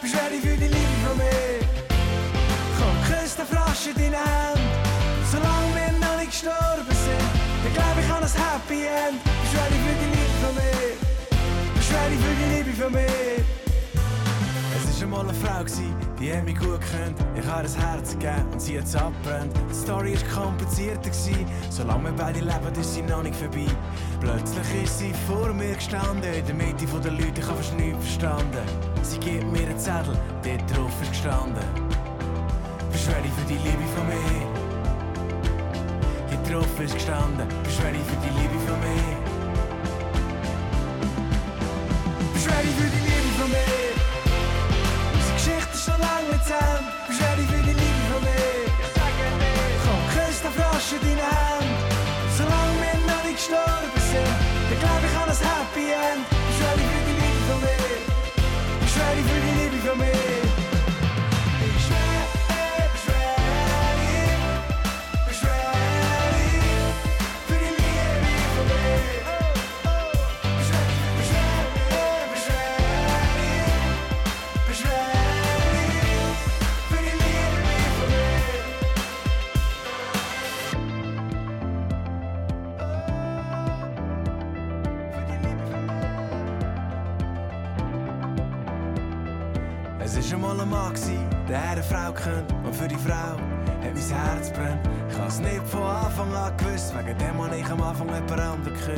Bist 0.00 0.14
du 0.14 0.18
ready 0.18 0.40
für 0.40 0.56
die 0.56 0.68
Liebe 0.68 0.96
von 1.06 1.18
mir? 1.18 1.58
Komm, 2.78 2.96
küss 3.08 3.34
den 3.34 3.46
Frosch 3.46 3.88
in 3.88 3.94
deine 3.94 4.18
Hand. 4.18 4.60
Solange 5.30 5.74
wir 5.74 5.98
noch 5.98 6.18
nicht 6.18 6.30
gestorben 6.30 6.86
sind, 6.88 7.28
dann 7.64 7.74
glaub 7.74 7.98
ich 7.98 8.10
an 8.10 8.22
ein 8.22 8.30
Happy 8.30 8.86
End. 8.86 9.20
Du 9.24 9.58
ready 9.58 9.78
für 9.84 9.96
die 10.00 10.10
Liebe 10.14 10.36
von 10.40 10.54
mir? 10.54 10.94
Du 11.74 11.94
ready 11.94 12.16
für 12.16 12.34
die 12.40 12.54
Liebe 12.54 12.82
von 12.82 12.92
mir? 12.92 13.53
War 14.94 15.02
einmal 15.02 15.20
eine 15.22 15.34
Frau, 15.34 15.58
gewesen, 15.58 15.92
die 16.20 16.32
hat 16.32 16.44
mich 16.44 16.56
gut 16.56 16.80
gekannt. 16.80 17.18
Ich 17.34 17.44
habe 17.46 17.66
ihr 17.66 17.84
Herz 17.84 18.12
gegeben 18.12 18.46
und 18.52 18.62
sie 18.62 18.78
hat 18.78 18.84
es 18.84 18.94
abbrennt. 18.94 19.52
Die 19.68 19.74
Story 19.74 20.14
war 20.14 20.44
komplizierter, 20.44 21.10
gewesen. 21.10 21.46
solange 21.68 22.04
wir 22.04 22.12
beide 22.12 22.38
leben, 22.38 22.80
ist 22.80 22.94
sie 22.94 23.02
noch 23.02 23.24
nicht 23.24 23.34
vorbei. 23.34 23.66
Plötzlich 24.20 24.84
ist 24.84 24.98
sie 25.00 25.12
vor 25.26 25.52
mir 25.52 25.74
gestanden, 25.74 26.32
in 26.32 26.46
der 26.46 26.54
Mitte 26.54 26.86
der 26.86 27.10
Leute, 27.10 27.40
ich 27.40 27.46
habe 27.46 27.56
fast 27.56 27.74
nichts 27.74 28.04
verstanden. 28.04 28.62
Sie 29.02 29.18
gibt 29.18 29.50
mir 29.50 29.66
einen 29.66 29.78
Zettel, 29.78 30.16
dort 30.44 30.76
drauf 30.76 30.92
ist 31.02 31.10
gestanden. 31.10 31.64
Ready 33.08 33.28
für 33.28 33.46
die 33.48 33.58
Liebe 33.58 33.84
von 33.96 34.06
mir? 34.06 34.46
Hier 36.28 36.38
drauf 36.52 36.80
ist 36.80 36.94
gestanden, 36.94 37.48
ready 37.82 37.98
für 37.98 38.16
die 38.22 38.30
Liebe 38.40 38.58
von 38.64 38.78
mir? 38.78 39.16
Ready 42.46 42.68
für 42.78 42.90
die 42.90 43.04
Liebe 43.10 43.40
von 43.40 43.50
mir? 43.50 43.93
Noch 45.86 45.98
lange 45.98 46.28
nicht 46.32 46.46
zu 46.46 46.54
Ende. 46.54 46.90
Bist 47.08 47.20
ready 47.20 47.42
für 47.42 47.62
die 47.62 47.76
Liebe 47.76 48.02
von 48.10 48.22
mir? 48.24 48.72
Komm, 49.84 50.00
küss 50.14 50.40
den 50.40 50.52
Frosch 50.56 50.92
in 50.96 51.00
deine 51.04 51.28
Hand. 51.28 51.68
Solange 52.38 52.74
wir 52.80 52.96
noch 53.06 53.24
nicht 53.24 53.36
gestorben 53.36 54.00
sind, 54.10 54.34
dann 54.70 54.78
glaub 54.80 55.02
ich 55.04 55.14
an 55.20 55.28
ein 55.28 55.40
Happy 55.44 55.86
End. 55.92 56.24
Bist 56.30 56.60
ready 56.64 56.84
für 56.88 57.04
die 57.08 57.16
Liebe 57.20 57.42
von 57.50 57.60
mir? 57.60 58.00
Bist 58.80 58.96
ready 58.96 59.22
für 59.28 59.40
die 59.44 59.54
Liebe 59.60 59.78
von 59.86 59.98
mir? 59.98 60.53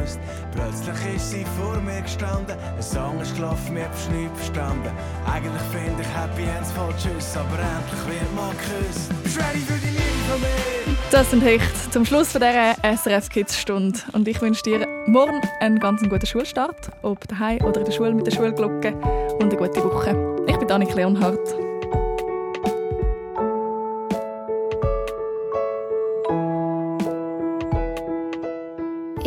Geküsst. 0.07 0.21
Plötzlich 0.55 1.17
ist 1.17 1.31
sie 1.31 1.45
vor 1.59 1.77
mir 1.81 2.01
gestanden, 2.03 2.57
ein 2.77 2.83
Song 2.83 3.21
ist 3.21 3.35
gelaufen, 3.35 3.75
mir 3.75 3.85
hab's 3.85 4.09
nichts 4.09 4.47
verstanden. 4.47 4.91
Eigentlich 5.31 5.63
finde 5.73 6.03
ich 6.03 6.09
Happy 6.09 6.43
Ends 6.57 6.73
voll 6.73 6.95
Tschüss, 6.97 7.37
aber 7.37 7.59
endlich 7.59 8.21
wird 8.21 8.35
man 8.35 8.51
geküsst. 8.51 9.23
Bist 9.23 9.37
du 9.37 9.41
ready 9.41 9.59
für 9.61 9.79
die 9.79 9.91
Liebe 9.91 10.31
von 10.31 10.41
mir? 10.41 10.97
Das 11.11 11.31
sind 11.31 11.43
Hicht 11.43 11.93
zum 11.93 12.05
Schluss 12.05 12.33
von 12.33 12.41
dieser 12.41 12.75
SRF 12.97 13.29
Kids 13.29 13.59
Stunde. 13.59 13.99
Und 14.13 14.27
ich 14.27 14.41
wünsche 14.41 14.63
dir 14.63 14.87
morgen 15.07 15.41
einen 15.61 15.79
ganz 15.79 16.03
guten 16.03 16.27
Schulstart, 16.27 16.91
ob 17.03 17.27
daheim 17.29 17.63
oder 17.63 17.81
in 17.81 17.87
der 17.87 17.93
Schule 17.93 18.13
mit 18.13 18.27
der 18.27 18.33
Schulglocke 18.33 18.95
und 19.39 19.45
eine 19.45 19.57
gute 19.57 19.85
Woche. 19.85 20.37
Ich 20.47 20.57
bin 20.57 20.71
Annik 20.71 20.95
Leonhardt. 20.95 21.55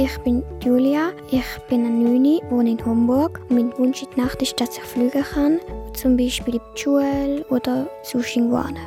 Ich 0.01 0.17
bin 0.19 0.43
bin 1.69 2.03
Neune, 2.03 2.41
wohne 2.49 2.71
in 2.71 2.85
Homburg. 2.85 3.41
Mein 3.49 3.77
Wunsch 3.77 4.01
in 4.01 4.09
der 4.15 4.25
Nacht 4.25 4.41
ist, 4.41 4.59
dass 4.59 4.75
ich 4.75 4.83
fliegen 4.83 5.23
kann, 5.23 5.59
zum 5.93 6.17
Beispiel 6.17 6.55
in 6.55 6.61
Schule 6.75 7.45
oder 7.49 7.87
irgendwo 8.11 8.63
hin. 8.65 8.77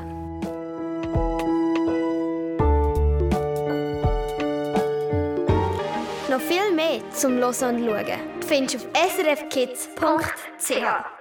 Noch 6.28 6.41
viel 6.41 6.74
mehr 6.74 7.01
zum 7.12 7.37
Hören 7.37 7.76
und 7.76 7.87
Schauen 7.87 8.07
findest 8.41 8.74
du 8.74 8.78
auf 8.78 9.12
srfkids.ch. 9.16 11.11